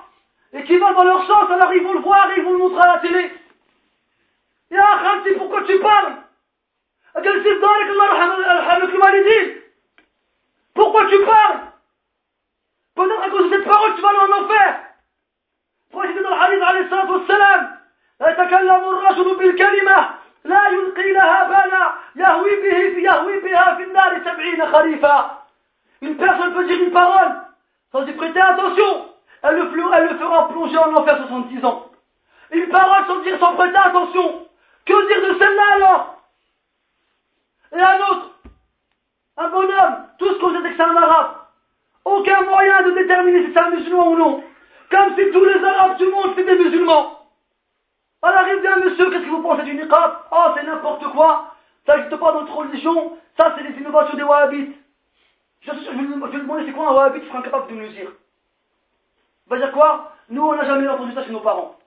et 0.52 0.62
qui 0.64 0.76
va 0.78 0.92
dans 0.92 1.04
leur 1.04 1.26
sens, 1.26 1.50
alors 1.50 1.72
ils 1.74 1.83
vont 1.83 1.94
le 1.94 2.00
voir, 2.00 2.28
ils 2.37 2.42
vont 2.42 2.52
le 2.52 2.59
montrer 2.59 2.80
à 2.88 2.92
la 2.94 2.98
télé. 3.00 3.33
Et 4.70 4.76
à 4.78 4.98
Khamsi, 5.02 5.35
pourquoi 5.37 5.62
tu 5.64 5.78
parles 5.80 6.14
À 7.14 7.20
quel 7.20 7.42
دارك 7.42 7.88
الله 7.90 8.07
يرحمك 8.07 8.94
الوالدين 8.94 9.62
Pourquoi 10.74 11.04
tu 11.07 11.18
parles 11.24 11.61
Peut-être 12.96 13.22
à 13.22 13.30
cause 13.30 13.50
de 13.50 13.54
cette 13.54 13.64
parole 13.64 13.94
tu 13.94 14.02
vas 14.02 14.09
aller 14.11 14.33
en 14.33 14.44
enfer 14.44 14.76
Pourquoi 15.90 16.11
dans 16.11 16.30
le 16.30 16.40
hadith 16.42 16.62
عليه 16.62 16.80
الصلاة 16.80 17.11
والسلام 17.11 17.78
يتكلم 18.20 18.83
الرجل 18.94 19.37
بالكلمة 19.37 20.11
لا 20.44 20.68
يلقي 20.68 21.12
لها 21.12 21.42
بالا 21.44 21.85
يهوي 22.16 22.50
به 22.62 22.78
يهوي 22.98 23.38
بها 23.40 23.74
في 23.74 23.83
النار 23.83 24.20
سبعين 24.24 24.66
خريفا 24.72 25.40
Une 26.02 26.16
personne 26.16 26.52
peut 26.54 26.66
dire 26.66 26.83
une 26.83 26.90
parole 26.90 27.33
sans 27.94 28.04
y 28.09 28.12
prêter 28.12 28.40
attention, 28.40 29.07
elle 29.44 29.54
le, 29.54 30.16
fera 30.18 30.48
plonger 30.48 30.76
en 30.78 30.96
enfer 30.96 31.16
70 31.28 31.64
ans. 31.64 31.87
Une 32.50 32.68
parole 32.68 33.07
sans 33.07 33.20
dire, 33.20 33.38
sans 33.38 33.54
prêter 33.54 33.76
attention. 33.78 34.46
Que 34.85 35.07
dire 35.07 35.28
de 35.33 35.38
celle-là 35.38 35.62
alors 35.74 36.14
Et 37.72 37.78
un 37.78 37.98
autre, 38.11 38.30
un 39.37 39.48
bonhomme, 39.48 40.09
qu'on 40.18 40.26
sait 40.52 40.61
que 40.70 40.76
c'est 40.76 40.83
un 40.83 40.96
arabe. 40.96 41.37
Aucun 42.04 42.40
moyen 42.42 42.83
de 42.83 42.90
déterminer 42.90 43.46
si 43.46 43.52
c'est 43.52 43.61
un 43.61 43.70
musulman 43.70 44.09
ou 44.09 44.18
non. 44.18 44.44
Comme 44.90 45.16
si 45.16 45.30
tous 45.30 45.44
les 45.44 45.64
arabes 45.64 45.96
du 45.96 46.07
monde 46.07 46.33
étaient 46.37 46.44
des 46.57 46.64
musulmans. 46.64 47.20
À 48.22 48.33
l'arrivée 48.33 48.68
monsieur, 48.87 49.09
qu'est-ce 49.09 49.22
que 49.22 49.28
vous 49.30 49.42
pensez 49.42 49.62
du 49.62 49.74
niqab 49.74 50.16
oh, 50.33 50.44
c'est 50.57 50.64
n'importe 50.64 51.04
quoi. 51.12 51.54
Ça 51.87 51.96
n'existe 51.96 52.16
pas 52.20 52.33
dans 52.33 52.40
notre 52.40 52.57
religion. 52.57 53.16
Ça, 53.38 53.54
c'est 53.57 53.62
les 53.62 53.78
innovations 53.78 54.16
des 54.16 54.22
wahhabites. 54.24 54.83
Je, 55.66 55.70
vais 55.70 55.79
je, 55.81 56.40
demander 56.40 56.66
c'est 56.66 56.72
quoi 56.72 56.88
un 56.88 56.92
wahhabite, 56.92 57.22
qui 57.22 57.29
sera 57.29 57.38
incapable 57.38 57.68
de 57.70 57.74
nous 57.81 57.88
dire. 57.88 58.11
Il 59.46 59.50
va 59.50 59.57
dire 59.57 59.72
quoi 59.72 60.12
Nous, 60.29 60.42
on 60.42 60.55
n'a 60.55 60.64
jamais 60.64 60.87
entendu 60.88 61.14
ça 61.14 61.24
chez 61.24 61.33
nos 61.33 61.40
parents. 61.40 61.79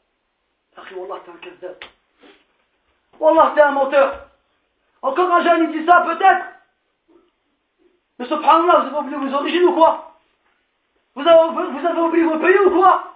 Akhi, 0.78 0.96
Wallah, 0.96 1.22
t'es 1.26 1.32
un 1.32 1.38
casseur. 1.52 1.76
Wallah, 3.20 3.52
t'es 3.56 3.62
un 3.62 3.72
menteur. 3.72 4.28
Encore 5.02 5.32
un 5.32 5.44
jeune, 5.44 5.70
il 5.72 5.80
dit 5.80 5.86
ça, 5.88 6.02
peut-être. 6.08 6.46
Mais 8.18 8.26
subhanallah, 8.26 8.90
vous 8.90 8.98
avez 8.98 9.16
oublié 9.16 9.18
vos 9.18 9.36
origines 9.36 9.64
ou 9.64 9.74
quoi 9.74 10.04
vous 11.16 11.28
avez, 11.28 12.00
oublié 12.00 12.24
vos 12.26 12.38
pays 12.38 12.60
ou 12.60 12.70
quoi 12.80 13.16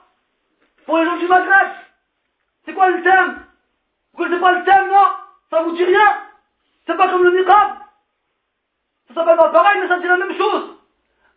Pour 0.87 0.97
les 0.97 1.05
gens 1.05 1.17
du 1.17 1.27
Maghreb 1.27 1.67
C'est 2.65 2.73
quoi 2.73 2.89
le 2.89 3.03
thème 3.03 3.45
Vous 4.15 4.23
ne 4.23 4.27
connaissez 4.27 4.41
pas 4.41 4.51
le 4.57 4.63
thème, 4.65 4.87
non 4.89 5.05
Ça 5.51 5.61
vous 5.61 5.73
dit 5.73 5.83
rien 5.83 6.17
C'est 6.87 6.97
pas 6.97 7.09
comme 7.09 7.23
le 7.25 7.39
niqab 7.39 7.77
s'appelle 9.13 9.37
pas 9.37 9.49
pareil, 9.49 9.81
mais 9.81 9.87
ça 9.87 9.99
dit 9.99 10.07
la 10.07 10.17
même 10.17 10.35
chose. 10.35 10.75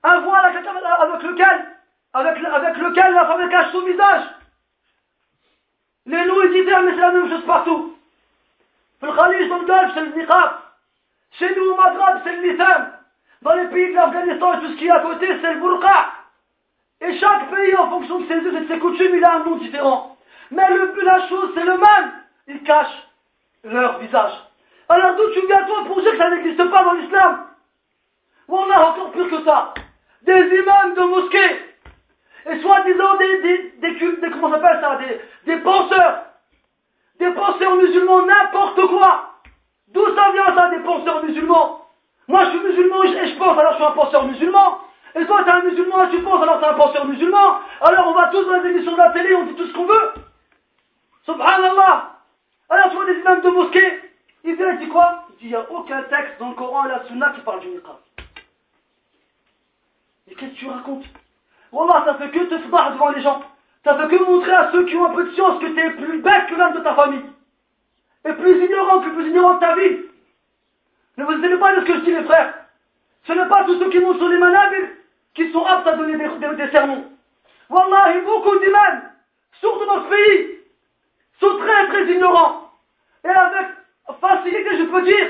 Un 0.03 0.19
voile 0.21 0.47
avec 0.47 1.23
lequel, 1.23 1.67
avec, 2.13 2.45
avec 2.45 2.77
lequel 2.79 3.15
la 3.15 3.27
femme 3.27 3.49
cache 3.49 3.73
son 3.73 3.83
visage. 3.83 4.23
Les 6.07 6.25
loups 6.25 6.49
diffèrent, 6.49 6.83
mais 6.83 6.93
c'est 6.95 7.01
la 7.01 7.13
même 7.13 7.31
chose 7.31 7.45
partout. 7.47 7.97
Dans 9.01 9.11
le 9.11 9.17
Khalid, 9.17 9.49
dans 9.49 9.63
Golfe, 9.63 9.91
c'est 9.95 10.01
le 10.01 10.13
niqab. 10.21 10.51
Chez 11.33 11.55
nous, 11.57 11.71
au 11.73 11.77
Maghreb, 11.77 12.21
c'est 12.25 12.37
le 12.37 12.51
nitham. 12.53 12.91
Dans 13.43 13.53
les 13.55 13.67
pays 13.67 13.89
de 13.89 13.95
l'Afghanistan 13.95 14.55
et 14.55 14.61
tout 14.61 14.69
ce 14.73 14.77
qui 14.77 14.87
est 14.87 14.91
à 14.91 15.01
côté, 15.01 15.27
c'est 15.41 15.55
le 15.55 15.61
burqa. 15.61 16.13
Et 17.01 17.19
chaque 17.19 17.51
pays, 17.51 17.77
en 17.77 17.91
fonction 17.91 18.21
de 18.21 18.27
ses 18.29 18.35
us 18.37 18.55
et 18.57 18.61
de 18.61 18.69
ses 18.73 18.79
coutumes, 18.79 19.15
il 19.17 19.25
a 19.25 19.33
un 19.35 19.39
nom 19.41 19.57
différent. 19.57 20.17
Mais 20.51 20.69
le, 20.71 20.95
la 21.03 21.29
chose, 21.29 21.51
c'est 21.55 21.65
le 21.65 21.77
même. 21.77 22.13
Ils 22.47 22.63
cachent 22.63 23.09
leur 23.65 23.99
visage. 23.99 24.33
Alors 24.89 25.17
d'où 25.17 25.33
tu 25.33 25.47
viens 25.47 25.65
toi 25.65 25.85
pour 25.87 26.01
dire 26.01 26.13
que 26.13 26.19
ça 26.19 26.29
n'existe 26.29 26.63
pas 26.71 26.85
dans 26.85 26.93
l'islam 26.93 27.47
on 28.49 28.71
a 28.71 28.81
encore 28.89 29.11
plus 29.13 29.29
que 29.29 29.43
ça. 29.45 29.73
Des 30.23 30.57
imams 30.57 30.95
de 30.95 31.01
mosquées. 31.03 31.59
Et 32.51 32.61
soi-disant 32.61 33.17
des, 33.17 33.41
des, 33.81 33.99
comment 34.41 34.61
ça, 34.61 34.97
des, 35.47 35.57
penseurs. 35.59 36.25
Des 37.19 37.31
penseurs 37.31 37.77
musulmans, 37.77 38.23
n'importe 38.27 38.87
quoi. 38.89 39.31
D'où 39.89 40.05
ça 40.15 40.31
vient 40.33 40.55
ça, 40.55 40.69
des 40.71 40.81
penseurs 40.81 41.25
musulmans 41.25 41.81
Moi 42.29 42.45
je 42.47 42.51
suis 42.51 42.61
musulman 42.61 43.03
et 43.05 43.29
je 43.29 43.37
pense, 43.39 43.57
alors 43.57 43.73
je 43.73 43.77
suis 43.77 43.85
un 43.87 43.91
penseur 43.93 44.27
musulman. 44.27 44.79
Et 45.19 45.25
toi 45.25 45.45
t'es 45.45 45.51
un 45.53 45.63
musulman 45.63 46.05
et 46.07 46.11
tu 46.11 46.21
penses, 46.23 46.43
alors 46.43 46.59
t'es 46.61 46.67
un 46.67 46.75
penseur 46.75 47.07
musulman. 47.07 47.61
Alors 47.81 48.09
on 48.09 48.13
va 48.13 48.29
tous 48.29 48.43
dans 48.45 48.63
les 48.63 48.71
émissions 48.71 48.93
de 48.93 48.99
la 48.99 49.11
télé, 49.11 49.35
on 49.35 49.45
dit 49.47 49.55
tout 49.55 49.67
ce 49.67 49.73
qu'on 49.73 49.87
veut. 49.87 50.13
Subhanallah 51.25 52.13
Alors 52.69 52.89
tu 52.91 52.97
vois 52.97 53.07
des 53.07 53.21
imams 53.21 53.41
de 53.41 53.49
mosquées. 53.51 54.01
ils 54.45 54.55
viennent 54.57 54.79
disent 54.79 54.89
quoi 54.89 55.25
Ils 55.31 55.33
disent 55.35 55.43
il 55.47 55.49
n'y 55.49 55.55
a 55.55 55.67
aucun 55.71 56.03
texte 56.03 56.39
dans 56.41 56.49
le 56.51 56.55
Coran 56.57 56.85
et 56.85 56.89
la 56.89 57.05
Sunna 57.05 57.31
qui 57.35 57.41
parle 57.43 57.61
du 57.61 57.69
niqab. 57.69 57.97
Mais 60.27 60.35
qu'est-ce 60.35 60.53
que 60.53 60.57
tu 60.57 60.67
racontes 60.67 61.05
Wallah, 61.73 62.05
ça 62.07 62.15
fait 62.15 62.31
que 62.31 62.45
te 62.45 62.55
voir 62.69 62.93
devant 62.93 63.11
les 63.11 63.21
gens. 63.23 63.43
Ça 63.85 63.97
fait 63.97 64.09
que 64.09 64.23
montrer 64.23 64.53
à 64.53 64.71
ceux 64.73 64.85
qui 64.87 64.97
ont 64.97 65.07
un 65.11 65.15
peu 65.15 65.25
de 65.25 65.33
science 65.33 65.59
que 65.61 65.67
tu 65.67 65.79
es 65.79 65.91
plus 65.91 66.21
bête 66.23 66.47
que 66.49 66.55
l'âme 66.55 66.75
de 66.75 66.81
ta 66.81 66.95
famille. 66.95 67.25
Et 68.27 68.33
plus 68.33 68.65
ignorant 68.65 69.01
que 69.01 69.11
plus 69.11 69.29
ignorant 69.29 69.55
de 69.55 69.61
ta 69.61 69.75
vie. 69.77 69.99
Ne 71.17 71.25
vous 71.25 71.33
inquiétez 71.33 71.59
pas 71.59 71.75
de 71.77 71.81
ce 71.81 71.87
que 71.87 71.95
je 71.95 72.01
dis, 72.01 72.13
les 72.13 72.25
frères. 72.25 72.55
Ce 73.25 73.33
n'est 73.33 73.49
pas 73.49 73.65
tous 73.65 73.79
ceux 73.79 73.91
qui 73.91 73.99
montent 73.99 74.19
sur 74.19 74.29
les 74.29 74.39
manables 74.39 74.91
qui 75.35 75.51
sont 75.53 75.65
aptes 75.65 75.87
à 75.87 75.97
donner 75.97 76.17
des, 76.17 76.29
des, 76.29 76.55
des 76.57 76.71
sermons. 76.71 77.05
beaucoup 77.69 78.59
d'imams, 78.61 79.03
surtout 79.61 79.85
dans 79.87 79.97
notre 79.97 80.09
pays, 80.09 80.59
sont 81.41 81.59
très 81.59 81.89
très 81.89 82.05
ignorants. 82.13 82.71
Et 83.25 83.29
avec 83.29 83.67
facilité, 84.21 84.79
je 84.79 84.85
peux 84.85 85.03
dire 85.03 85.29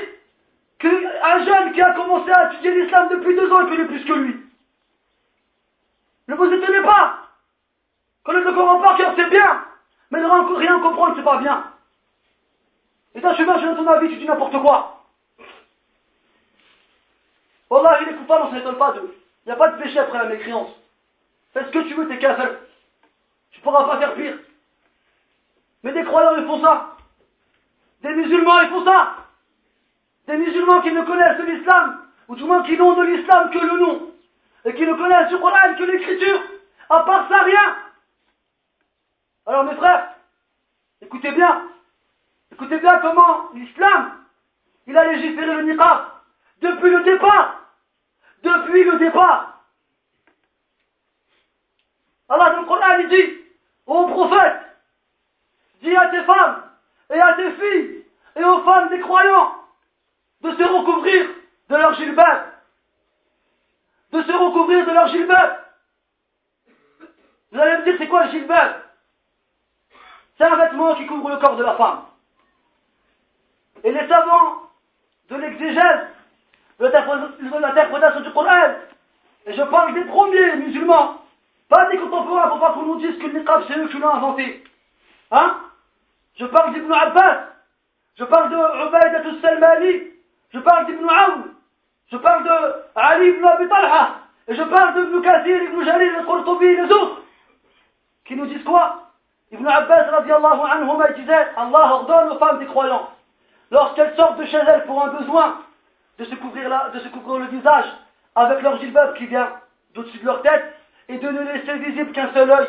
qu'un 0.79 1.45
jeune 1.45 1.73
qui 1.73 1.81
a 1.81 1.91
commencé 1.93 2.31
à 2.31 2.51
étudier 2.53 2.83
l'islam 2.83 3.07
depuis 3.11 3.35
deux 3.35 3.51
ans 3.51 3.67
est 3.67 3.85
plus 3.87 4.05
que 4.05 4.13
lui. 4.13 4.35
Ne 6.27 6.35
vous 6.35 6.51
étonnez 6.51 6.81
pas. 6.81 7.19
Connaître 8.23 8.47
le 8.47 8.53
Coran 8.53 8.81
par 8.81 8.97
cœur, 8.97 9.13
c'est 9.15 9.29
bien. 9.29 9.63
Mais 10.11 10.19
ne 10.19 10.55
rien 10.57 10.79
comprendre, 10.79 11.13
c'est 11.15 11.23
pas 11.23 11.37
bien. 11.37 11.63
Et 13.13 13.21
toi, 13.21 13.35
chemin, 13.35 13.59
je 13.59 13.65
dans 13.67 13.75
ton 13.75 13.87
avis, 13.91 14.09
tu 14.09 14.17
dis 14.17 14.25
n'importe 14.25 14.59
quoi. 14.61 15.03
Wallah, 17.69 18.01
il 18.01 18.09
est 18.09 18.15
coupable, 18.17 18.45
on 18.45 18.51
ne 18.51 18.57
s'étonne 18.57 18.77
pas 18.77 18.93
d'eux. 18.93 19.15
Il 19.45 19.49
n'y 19.49 19.53
a 19.53 19.55
pas 19.55 19.69
de 19.71 19.81
péché 19.81 19.99
après 19.99 20.17
la 20.19 20.25
mécréance. 20.25 20.69
Fais 21.53 21.65
ce 21.65 21.69
que 21.71 21.87
tu 21.87 21.93
veux, 21.93 22.07
t'es 22.07 22.19
seul. 22.21 22.59
Tu 23.51 23.61
pourras 23.61 23.85
pas 23.85 23.99
faire 23.99 24.15
pire. 24.15 24.37
Mais 25.83 25.93
des 25.93 26.03
croyants, 26.03 26.35
ils 26.37 26.45
font 26.45 26.61
ça. 26.61 26.97
Des 28.01 28.13
musulmans, 28.13 28.61
ils 28.61 28.69
font 28.69 28.85
ça. 28.85 29.15
Des 30.27 30.37
musulmans 30.37 30.81
qui 30.81 30.91
ne 30.91 31.03
connaissent 31.03 31.47
l'islam, 31.47 32.05
ou 32.27 32.35
du 32.35 32.43
moins 32.43 32.63
qui 32.63 32.77
n'ont 32.77 32.93
de 32.95 33.03
l'islam 33.03 33.49
que 33.51 33.59
le 33.59 33.79
nom 33.79 34.11
et 34.65 34.73
qui 34.73 34.81
ne 34.85 34.93
connaissent 34.93 35.29
du 35.29 35.37
Coran 35.37 35.75
que 35.77 35.83
l'écriture. 35.83 36.41
À 36.89 37.01
part 37.01 37.29
ça, 37.29 37.43
rien. 37.43 37.75
Alors 39.45 39.63
mes 39.63 39.75
frères, 39.75 40.07
écoutez 41.01 41.31
bien. 41.31 41.67
Écoutez 42.51 42.79
bien 42.79 42.97
comment 42.99 43.51
l'islam, 43.53 44.23
il 44.87 44.97
a 44.97 45.03
légiféré 45.11 45.53
le 45.55 45.61
niqab. 45.63 46.05
Depuis 46.61 46.89
le 46.89 47.03
départ. 47.03 47.55
Depuis 48.41 48.83
le 48.83 48.97
départ. 48.97 49.59
Alors 52.29 52.49
dans 52.51 52.61
le 52.61 52.65
Coran, 52.65 53.03
dit 53.09 53.37
au 53.85 54.07
prophète, 54.07 54.61
dis 55.83 55.95
à 55.95 56.07
tes 56.07 56.23
femmes 56.23 56.63
et 57.13 57.19
à 57.19 57.33
tes 57.33 57.51
filles 57.51 58.05
et 58.35 58.43
aux 58.43 58.63
femmes 58.63 58.89
des 58.89 58.99
croyants 58.99 59.55
de 60.41 60.51
se 60.51 60.63
recouvrir 60.63 61.29
de 61.69 61.75
leur 61.75 61.93
gilbert 61.95 62.45
de 64.15 64.23
se 64.23 64.31
recouvrir 64.31 64.85
de 64.85 64.91
leur 64.91 65.07
gilbab. 65.09 65.57
Vous 67.51 67.59
allez 67.59 67.77
me 67.77 67.83
dire, 67.83 67.95
c'est 67.97 68.07
quoi 68.07 68.25
le 68.25 68.31
gilbab 68.31 68.75
C'est 70.37 70.45
un 70.45 70.55
vêtement 70.55 70.95
qui 70.95 71.05
couvre 71.07 71.29
le 71.29 71.37
corps 71.37 71.55
de 71.55 71.63
la 71.63 71.75
femme. 71.75 72.01
Et 73.83 73.91
les 73.91 74.07
savants 74.07 74.69
de 75.29 75.35
l'exégèse, 75.37 76.07
de 76.79 76.85
l'interprétation 77.59 78.21
du 78.21 78.31
Coran, 78.31 78.75
et 79.47 79.53
je 79.53 79.61
parle 79.63 79.93
des 79.93 80.05
premiers 80.05 80.55
musulmans, 80.57 81.21
pas 81.69 81.89
des 81.91 81.97
contemporains, 81.97 82.47
pour 82.49 82.59
pas 82.59 82.73
qu'on 82.73 82.83
nous 82.83 82.97
dise 82.99 83.17
que 83.19 83.27
le 83.27 83.39
niqab, 83.39 83.63
c'est 83.67 83.77
eux 83.77 83.87
qui 83.87 83.97
l'ont 83.99 84.13
inventé. 84.15 84.63
Hein 85.31 85.59
Je 86.37 86.45
parle 86.45 86.73
d'Ibn 86.73 86.91
Abbas, 86.91 87.45
je 88.17 88.23
parle 88.25 88.49
de 88.51 88.55
Ubaidat 88.87 89.19
al-Salmani, 89.29 90.03
je 90.51 90.59
parle 90.59 90.85
d'Ibn 90.87 91.03
Aoun, 91.09 91.54
je 92.11 92.17
parle 92.17 92.43
de 92.43 92.75
Ali 92.95 93.29
ibn 93.29 93.43
Abi 93.43 93.67
Talha. 93.67 94.17
Et 94.47 94.55
je 94.55 94.61
parle 94.61 94.93
de 94.93 95.09
Ibn 95.09 95.73
Ibn 95.73 95.83
Jalil, 95.85 96.11
Ibn 96.13 96.25
Qurtubi, 96.25 96.75
les 96.75 96.83
autres. 96.83 97.21
Qui 98.25 98.35
nous 98.35 98.45
disent 98.45 98.63
quoi 98.63 99.09
Ibn 99.51 99.67
Abbas 99.67 100.11
radiallahu 100.11 100.61
anhu 100.69 101.13
disait 101.15 101.47
Allah 101.55 101.89
ordonne 101.93 102.29
aux 102.29 102.37
femmes 102.39 102.59
des 102.59 102.65
croyants, 102.67 103.09
lorsqu'elles 103.71 104.15
sortent 104.15 104.37
de 104.37 104.45
chez 104.45 104.57
elles 104.57 104.85
pour 104.85 105.03
un 105.03 105.09
besoin, 105.13 105.61
de 106.17 106.25
se 106.25 106.35
couvrir, 106.35 106.69
la, 106.69 106.89
de 106.89 106.99
se 106.99 107.07
couvrir 107.09 107.39
le 107.39 107.45
visage 107.47 107.85
avec 108.35 108.61
leur 108.61 108.77
gilbab 108.79 109.15
qui 109.15 109.25
vient 109.27 109.49
d'au-dessus 109.93 110.17
de 110.19 110.25
leur 110.25 110.41
tête 110.41 110.75
et 111.09 111.17
de 111.17 111.29
ne 111.29 111.41
laisser 111.41 111.73
visible 111.79 112.11
qu'un 112.11 112.33
seul 112.33 112.49
œil. 112.51 112.67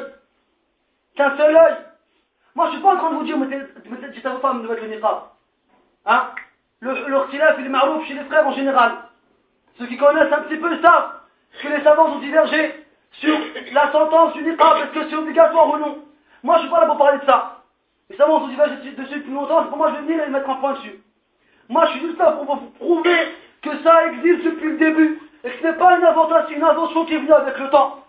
Qu'un 1.15 1.37
seul 1.37 1.57
œil. 1.57 1.75
Moi, 2.55 2.67
je 2.67 2.71
ne 2.71 2.75
suis 2.77 2.83
pas 2.83 2.95
en 2.95 2.99
train 2.99 3.11
de 3.11 3.17
vous 3.17 3.25
dire, 3.25 3.37
dites 4.13 4.27
à 4.27 4.31
vos 4.31 4.39
femmes 4.41 4.63
de 4.63 4.69
mettre 4.69 4.83
le 4.83 4.89
niqab. 4.89 5.19
Hein 6.07 6.27
le, 6.81 6.93
le 6.93 7.21
il 7.33 7.43
est 7.43 7.69
marouf 7.69 8.07
chez 8.07 8.15
les 8.15 8.25
frères 8.25 8.47
en 8.47 8.53
général 8.53 8.93
ceux 9.79 9.87
qui 9.87 9.97
connaissent 9.97 10.33
un 10.33 10.43
petit 10.43 10.57
peu 10.57 10.71
savent 10.81 11.13
que 11.63 11.69
les 11.69 11.83
savants 11.83 12.09
sont 12.13 12.19
divergés 12.19 12.85
sur 13.13 13.39
la 13.73 13.91
sentence 13.93 14.35
du 14.35 14.43
niqab, 14.43 14.77
est-ce 14.79 14.99
que 14.99 15.09
c'est 15.11 15.17
obligatoire 15.17 15.71
ou 15.71 15.79
non 15.79 15.99
Moi, 16.43 16.57
je 16.57 16.61
suis 16.63 16.71
pas 16.71 16.81
là 16.81 16.87
pour 16.87 16.99
parler 16.99 17.19
de 17.19 17.25
ça. 17.25 17.63
Les 18.11 18.17
savants 18.17 18.41
sont 18.41 18.49
divergés 18.49 18.77
dessus 18.91 19.17
depuis 19.19 19.33
longtemps, 19.33 19.63
c'est 19.65 19.69
pour 19.69 19.79
moi, 19.79 19.91
je 19.95 19.95
vais 20.01 20.13
venir 20.13 20.23
et 20.25 20.29
mettre 20.29 20.49
un 20.51 20.57
point 20.57 20.73
dessus. 20.75 21.01
Moi, 21.69 21.85
je 21.87 21.91
suis 21.93 22.01
juste 22.01 22.19
là 22.19 22.33
pour 22.33 22.57
vous 22.57 22.71
prouver 22.71 23.19
que 23.63 23.79
ça 23.83 24.07
existe 24.09 24.45
depuis 24.45 24.71
le 24.73 24.77
début, 24.77 25.21
et 25.45 25.51
que 25.51 25.59
ce 25.63 25.67
n'est 25.67 25.73
pas 25.75 25.97
une 25.99 26.05
invention, 26.05 26.37
une 26.51 26.63
invention 26.63 27.05
qui 27.07 27.15
est 27.15 27.19
venue 27.19 27.33
avec 27.33 27.59
le 27.59 27.71
temps. 27.71 28.05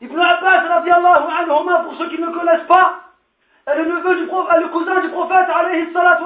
Ibn 0.00 0.18
Abbas, 0.20 0.68
radiallahu 0.68 1.30
anhu, 1.38 1.84
pour 1.84 1.94
ceux 1.94 2.08
qui 2.08 2.18
ne 2.20 2.26
connaissent 2.28 2.66
pas, 2.66 3.00
est 3.66 3.76
le 3.76 3.84
neveu 3.84 4.16
du 4.16 4.26
prophète, 4.26 4.62
le 4.62 4.68
cousin 4.68 5.00
du 5.00 5.08
prophète, 5.10 5.46
alayhi 5.54 5.92
salatu 5.92 6.24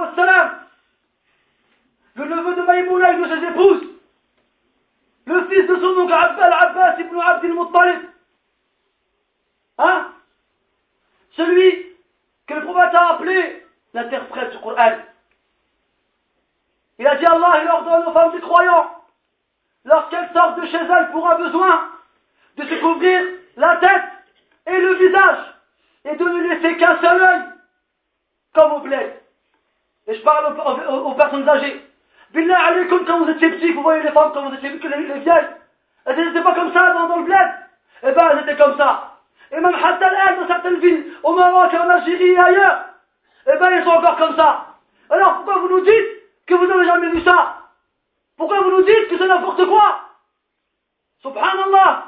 le 2.14 2.26
neveu 2.26 2.54
de 2.54 2.62
Maïmouna, 2.62 3.12
et 3.12 3.16
de 3.16 3.24
ses 3.26 3.44
épouses 3.48 3.91
le 5.32 5.48
fils 5.48 5.66
de 5.66 5.76
son 5.76 5.98
oncle 5.98 6.12
Abbas 6.12 7.00
ibn 7.00 7.18
Abdel 7.20 7.54
Muttalib. 7.54 8.00
Hein 9.78 10.08
Celui 11.36 11.86
que 12.46 12.54
le 12.54 12.64
prophète 12.64 12.94
a 12.94 13.12
appelé 13.14 13.66
l'interprète 13.94 14.50
du 14.52 14.58
Coran. 14.58 14.92
Il 16.98 17.06
a 17.06 17.16
dit 17.16 17.26
Allah, 17.26 17.62
il 17.64 17.68
ordonne 17.68 18.04
aux 18.06 18.12
femmes 18.12 18.32
du 18.32 18.40
croyant, 18.40 18.90
lorsqu'elles 19.84 20.30
sortent 20.34 20.60
de 20.60 20.66
chez 20.66 20.76
elles 20.78 21.10
pour 21.10 21.28
un 21.30 21.36
besoin, 21.36 21.88
de 22.58 22.66
se 22.66 22.74
couvrir 22.80 23.26
la 23.56 23.76
tête 23.78 24.04
et 24.66 24.78
le 24.80 24.94
visage, 24.96 25.54
et 26.04 26.16
de 26.16 26.24
ne 26.24 26.42
laisser 26.48 26.76
qu'un 26.76 27.00
seul 27.00 27.22
œil, 27.22 27.42
comme 28.54 28.72
au 28.74 28.80
bled. 28.80 29.20
Et 30.06 30.14
je 30.14 30.20
parle 30.22 30.58
aux 30.90 31.14
personnes 31.14 31.48
âgées. 31.48 31.81
Billah 32.34 32.84
comme 32.88 33.04
quand 33.04 33.20
vous 33.24 33.30
étiez 33.30 33.50
petit, 33.50 33.72
vous 33.72 33.82
voyez 33.82 34.02
les 34.02 34.12
femmes 34.12 34.30
quand 34.32 34.48
vous 34.48 34.54
étiez 34.56 34.78
que 34.78 34.88
les, 34.88 35.20
vieilles. 35.20 35.46
Elles 36.04 36.26
n'étaient 36.28 36.42
pas 36.42 36.54
comme 36.54 36.72
ça 36.72 36.92
dans, 36.94 37.08
dans 37.08 37.18
le 37.18 37.24
bled. 37.24 37.48
Eh 38.04 38.10
bien, 38.12 38.30
elles 38.30 38.42
étaient 38.44 38.56
comme 38.56 38.76
ça. 38.76 39.18
Et 39.52 39.56
même 39.60 39.74
Hatta 39.74 40.08
al 40.08 40.38
dans 40.40 40.46
certaines 40.46 40.80
villes, 40.80 41.12
au 41.22 41.34
Maroc, 41.34 41.72
en 41.74 41.88
Algérie 41.90 42.28
et 42.30 42.38
ailleurs, 42.38 42.84
eh 43.52 43.56
bien, 43.58 43.66
elles 43.70 43.84
sont 43.84 43.90
encore 43.90 44.16
comme 44.16 44.36
ça. 44.36 44.66
Alors 45.10 45.36
pourquoi 45.36 45.58
vous 45.58 45.68
nous 45.68 45.80
dites 45.84 46.08
que 46.46 46.54
vous 46.54 46.66
n'avez 46.66 46.86
jamais 46.86 47.08
vu 47.10 47.20
ça 47.22 47.58
Pourquoi 48.36 48.60
vous 48.60 48.70
nous 48.70 48.82
dites 48.82 49.08
que 49.10 49.18
c'est 49.18 49.28
n'importe 49.28 49.66
quoi 49.66 50.00
Subhanallah 51.22 52.06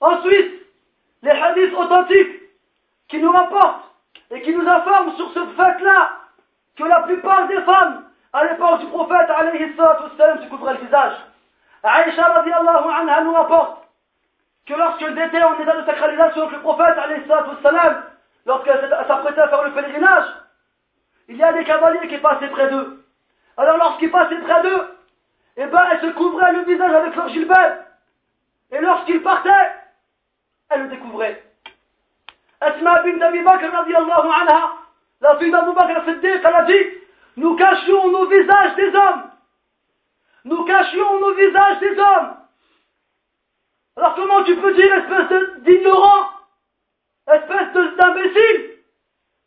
Ensuite, 0.00 0.62
les 1.22 1.30
hadiths 1.30 1.74
authentiques 1.74 2.42
qui 3.08 3.18
nous 3.20 3.30
rapportent 3.32 3.84
et 4.30 4.42
qui 4.42 4.54
nous 4.54 4.68
informent 4.68 5.14
sur 5.16 5.32
ce 5.32 5.46
fait-là, 5.46 6.12
que 6.78 6.84
la 6.84 7.00
plupart 7.02 7.48
des 7.48 7.60
femmes 7.62 8.02
à 8.32 8.44
l'époque 8.44 8.78
du 8.80 8.86
prophète 8.86 9.28
alayhi 9.36 9.74
se 9.74 10.48
couvraient 10.48 10.74
le 10.74 10.78
visage. 10.80 11.16
Aïcha 11.82 12.22
anha 12.24 13.20
nous 13.22 13.32
rapporte 13.32 13.88
que 14.66 14.74
lorsqu'elle 14.74 15.18
était 15.18 15.42
en 15.42 15.58
état 15.58 15.76
de 15.80 15.84
sacralisation 15.84 16.42
avec 16.42 16.52
le 16.54 16.60
prophète 16.60 16.96
alayhi 16.98 17.24
lorsqu'elle 18.46 18.94
s'apprêtait 19.08 19.40
à 19.40 19.48
faire 19.48 19.64
le 19.64 19.72
pèlerinage, 19.72 20.26
il 21.28 21.36
y 21.36 21.42
a 21.42 21.52
des 21.52 21.64
cavaliers 21.64 22.06
qui 22.08 22.18
passaient 22.18 22.48
près 22.48 22.68
d'eux. 22.70 23.04
Alors 23.56 23.76
lorsqu'ils 23.76 24.10
passaient 24.12 24.36
près 24.38 24.62
d'eux, 24.62 24.96
eh 25.56 25.66
ben 25.66 25.84
elles 25.90 26.00
se 26.00 26.12
couvraient 26.14 26.52
le 26.52 26.60
visage 26.62 26.92
avec 26.94 27.16
leur 27.16 27.28
gilbert. 27.28 27.78
Et 28.70 28.78
lorsqu'ils 28.80 29.20
partaient, 29.22 29.72
elles 30.68 30.82
le 30.82 30.88
découvraient. 30.90 31.42
Asma 32.60 33.02
bin 33.02 33.20
Abi 33.20 33.42
Bakr 33.42 33.66
anha 33.74 34.77
la 35.24 35.36
fille 35.38 35.50
d'Abou 35.50 35.72
Bakr 35.74 35.96
al-Siddiq, 35.96 36.42
elle 36.44 36.46
a 36.56 36.62
dit 36.62 36.86
Nous 37.36 37.56
cachions 37.56 38.08
nos 38.08 38.26
visages 38.28 38.74
des 38.76 38.88
hommes. 38.94 39.30
Nous 40.44 40.64
cachions 40.64 41.20
nos 41.20 41.34
visages 41.34 41.80
des 41.80 41.98
hommes. 41.98 42.36
Alors 43.96 44.14
comment 44.14 44.44
tu 44.44 44.56
peux 44.56 44.74
dire, 44.74 44.92
espèce 44.94 45.62
d'ignorant, 45.62 46.28
espèce 47.32 47.72
d'imbécile, 47.96 48.70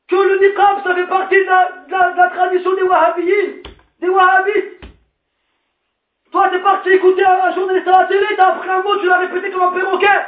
que 0.09 0.15
le 0.15 0.39
niqab, 0.45 0.84
ça 0.84 0.93
fait 0.93 1.07
partie 1.07 1.38
de 1.38 1.45
la, 1.45 2.28
tradition 2.30 2.74
des 2.76 2.84
wahhabis, 2.84 3.63
des 4.01 4.09
wahhabis 4.09 4.63
Toi, 6.34 6.49
t'es 6.49 6.59
parti 6.61 6.89
écouter 6.89 7.26
un 7.26 7.53
journaliste 7.53 7.88
à 7.88 7.99
la 8.01 8.05
télé, 8.07 8.26
t'as 8.36 8.55
appris 8.55 8.69
un 8.69 8.82
mot, 8.82 8.97
tu 8.99 9.05
l'as 9.07 9.19
répété 9.19 9.51
comme 9.51 9.63
un 9.63 9.72
perroquet. 9.72 10.22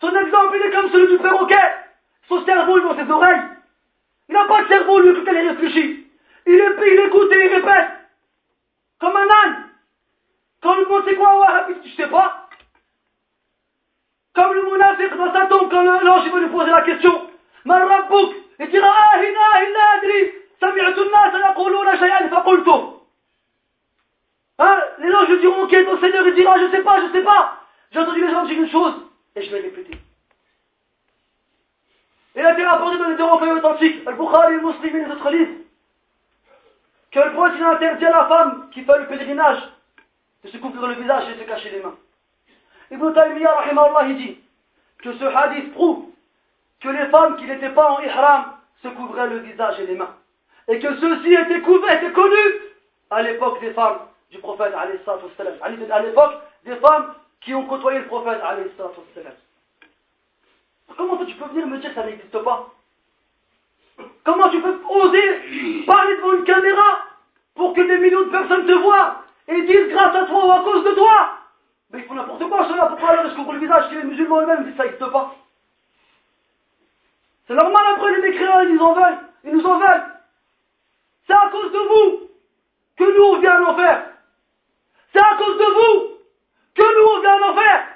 Son 0.00 0.16
exemple, 0.16 0.56
il 0.56 0.62
est 0.66 0.70
comme 0.72 0.90
celui 0.90 1.08
du 1.16 1.22
perroquet. 1.22 1.74
Son 2.28 2.44
cerveau 2.44 2.78
est 2.78 2.80
dans 2.82 2.96
ses 2.96 3.10
oreilles. 3.10 3.40
Il 4.28 4.34
n'a 4.34 4.44
pas 4.44 4.62
de 4.64 4.68
cerveau, 4.68 4.98
lui, 5.00 5.16
elle 5.26 5.44
il 5.44 5.48
réfléchit. 5.48 6.06
Il, 6.46 6.54
est, 6.54 6.76
il 6.92 7.00
écoute 7.06 7.32
et 7.32 7.44
il 7.46 7.54
répète. 7.54 7.88
Comme 9.00 9.16
un 9.16 9.28
âne. 9.46 9.66
Quand 10.60 10.74
le 10.74 10.86
monde 10.86 11.04
c'est 11.06 11.14
quoi, 11.14 11.68
je 11.68 11.88
je 11.88 11.94
sais 11.94 12.08
pas. 12.08 12.48
Comme 14.34 14.54
le 14.54 14.62
monafique 14.62 15.16
dans 15.16 15.32
sa 15.32 15.46
tombe, 15.46 15.70
quand 15.70 15.82
l'ange 15.82 16.24
lui 16.32 16.48
poser 16.48 16.70
la 16.72 16.82
question. 16.82 17.24
il 18.60 18.68
dira, 18.68 18.92
Hein, 24.58 24.80
les 24.98 25.10
gens 25.10 25.24
je 25.26 25.34
diront, 25.36 25.62
ok, 25.62 25.70
ton 25.84 26.00
Seigneur, 26.00 26.26
il 26.26 26.34
dira, 26.34 26.58
je 26.58 26.68
sais 26.70 26.82
pas, 26.82 27.00
je 27.06 27.12
sais 27.12 27.22
pas. 27.22 27.60
J'ai 27.92 28.00
entendu 28.00 28.26
les 28.26 28.32
gens 28.32 28.44
dire 28.44 28.60
une 28.60 28.70
chose, 28.70 28.92
et 29.36 29.42
je 29.42 29.50
vais 29.52 29.60
répéter. 29.60 29.96
Et 32.34 32.42
la 32.42 32.54
terre 32.54 32.70
rapporté 32.70 32.98
dans 32.98 33.08
les 33.08 33.16
deux 33.16 33.22
authentiques, 33.22 34.06
Al-Bukhari, 34.06 34.54
les 34.56 34.60
muslims 34.60 34.96
et 34.96 35.04
les 35.04 35.12
autres 35.12 35.30
livres, 35.30 35.52
que 37.12 37.20
le 37.20 37.32
prophète 37.32 37.62
interdit 37.62 38.04
à 38.04 38.10
la 38.10 38.24
femme 38.26 38.68
qui 38.72 38.82
fait 38.82 38.98
le 38.98 39.06
pèlerinage 39.06 39.62
de 40.44 40.48
se 40.50 40.56
couvrir 40.58 40.88
le 40.88 40.94
visage 40.94 41.28
et 41.30 41.34
de 41.34 41.40
se 41.40 41.44
cacher 41.48 41.70
les 41.70 41.80
mains. 41.80 41.96
Ibn 42.90 43.12
Taymiyyah, 43.14 43.70
il 44.08 44.16
dit 44.16 44.38
que 45.02 45.12
ce 45.14 45.24
hadith 45.24 45.72
prouve 45.72 46.06
que 46.80 46.88
les 46.88 47.06
femmes 47.06 47.36
qui 47.36 47.44
n'étaient 47.46 47.70
pas 47.70 47.92
en 47.92 48.00
ihram 48.00 48.44
se 48.82 48.88
couvraient 48.88 49.28
le 49.28 49.38
visage 49.38 49.80
et 49.80 49.86
les 49.86 49.94
mains. 49.94 50.14
Et 50.68 50.78
que 50.80 50.96
ceux-ci 50.96 51.32
étaient 51.32 51.60
couverts, 51.60 52.02
et 52.04 52.12
connus 52.12 52.54
à 53.10 53.22
l'époque 53.22 53.60
des 53.60 53.72
femmes 53.72 53.98
du 54.30 54.38
prophète 54.38 54.74
à 54.74 56.00
l'époque 56.00 56.32
des 56.64 56.76
femmes 56.76 57.14
qui 57.40 57.54
ont 57.54 57.66
côtoyé 57.66 58.00
le 58.00 58.06
prophète 58.06 58.40
Comment 60.96 61.24
tu 61.24 61.34
peux 61.36 61.44
venir 61.46 61.66
me 61.66 61.78
dire 61.78 61.90
que 61.90 61.94
ça 62.00 62.06
n'existe 62.06 62.38
pas 62.42 62.70
Comment 64.24 64.48
tu 64.48 64.60
peux 64.60 64.76
oser 64.88 65.84
parler 65.86 66.16
devant 66.16 66.32
une 66.32 66.44
caméra 66.44 66.98
pour 67.54 67.74
que 67.74 67.80
des 67.82 67.98
millions 67.98 68.24
de 68.26 68.30
personnes 68.30 68.66
te 68.66 68.72
voient 68.72 69.22
et 69.48 69.62
disent 69.62 69.88
grâce 69.88 70.14
à 70.14 70.24
toi 70.26 70.44
ou 70.46 70.52
à 70.52 70.60
cause 70.64 70.84
de 70.84 70.90
toi 70.92 71.30
Mais 71.90 72.00
il 72.00 72.04
faut 72.06 72.14
n'importe 72.14 72.44
quoi 72.44 72.68
cela, 72.68 72.86
pourquoi 72.86 73.12
parce 73.14 73.34
qu'on 73.34 73.52
le 73.52 73.58
visage 73.60 73.90
que 73.90 73.94
les 73.96 74.04
musulmans 74.04 74.42
eux-mêmes 74.42 74.64
disent 74.64 74.72
que 74.72 74.78
ça 74.82 74.88
n'existe 74.88 75.12
pas 75.12 75.34
C'est 77.46 77.54
normal 77.54 77.82
après 77.94 78.12
les 78.12 78.22
mécréants, 78.30 78.60
ils 78.60 78.74
nous 78.74 78.80
en 78.82 78.92
veulent, 78.94 79.18
ils 79.44 79.52
nous 79.54 79.66
en 79.66 79.78
veulent. 79.78 80.04
C'est 81.26 81.32
à 81.34 81.48
cause 81.50 81.72
de 81.72 81.78
vous 81.78 82.28
que 82.96 83.16
nous 83.16 83.24
on 83.24 83.40
vient 83.40 83.62
en 83.64 83.70
enfer 83.72 84.04
c'est 85.12 85.20
à 85.22 85.34
cause 85.38 85.58
de 85.58 85.64
vous 85.64 86.18
que 86.74 86.82
nous 87.00 87.08
on 87.10 87.20
vient 87.20 87.40
en 87.42 87.50
enfer. 87.52 87.86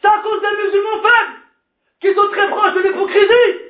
C'est 0.00 0.08
à 0.08 0.18
cause 0.20 0.40
des 0.40 0.64
musulmans 0.64 1.02
faibles 1.02 1.34
qui 2.00 2.14
sont 2.14 2.28
très 2.30 2.48
proches 2.50 2.74
de 2.74 2.80
l'hypocrisie. 2.80 3.64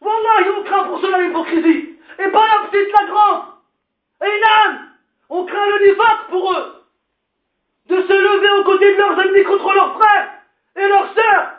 Wallah, 0.00 0.52
ont 0.58 0.62
craint 0.64 0.84
pour 0.84 1.00
cela 1.00 1.20
l'hypocrisie. 1.20 1.98
Et 2.18 2.28
pas 2.28 2.46
la 2.48 2.66
petite, 2.68 2.92
la 2.98 3.06
grande. 3.06 3.42
Et 4.24 4.40
On 5.28 5.44
craint 5.46 5.66
le 5.66 5.78
divat 5.84 6.18
pour 6.30 6.52
eux. 6.56 6.76
De 7.86 8.02
se 8.02 8.12
lever 8.12 8.50
aux 8.58 8.64
côtés 8.64 8.92
de 8.94 8.98
leurs 8.98 9.20
ennemis 9.20 9.44
contre 9.44 9.72
leurs 9.72 9.98
frères 9.98 10.30
et 10.76 10.88
leurs 10.88 11.14
sœurs. 11.14 11.50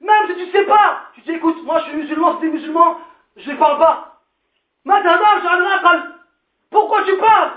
Même 0.00 0.26
si 0.28 0.34
tu 0.46 0.52
sais 0.52 0.64
pas, 0.64 1.10
tu 1.14 1.20
dis 1.22 1.32
écoute, 1.32 1.62
moi 1.62 1.80
je 1.80 1.84
suis 1.84 1.96
musulman, 1.96 2.38
c'est 2.40 2.46
des 2.46 2.52
musulmans. 2.52 2.98
je 3.36 3.52
parle 3.52 3.78
pas. 3.78 4.20
Madame, 4.84 6.12
Pourquoi 6.70 7.02
tu 7.04 7.16
parles 7.18 7.52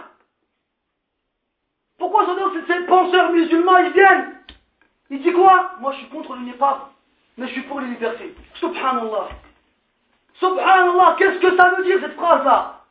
pourquoi 2.11 2.27
ces, 2.67 2.79
penseurs 2.85 3.31
musulmans, 3.31 3.77
ils 3.79 3.91
viennent 3.91 4.35
Il 5.09 5.23
dit 5.23 5.31
quoi 5.31 5.71
Moi, 5.79 5.91
je 5.93 5.97
suis 5.97 6.09
contre 6.09 6.35
le 6.35 6.41
niqab, 6.41 6.77
mais 7.35 7.47
je 7.47 7.53
suis 7.53 7.63
pour 7.63 7.79
les 7.81 7.87
libertés. 7.87 8.35
Subhanallah. 8.59 9.29
Subhanallah, 10.35 11.15
qu'est-ce 11.17 11.39
que 11.39 11.57
ça 11.57 11.69
veut 11.71 11.83
dire 11.83 11.97
cette 12.01 12.13
phrase-là 12.15 12.81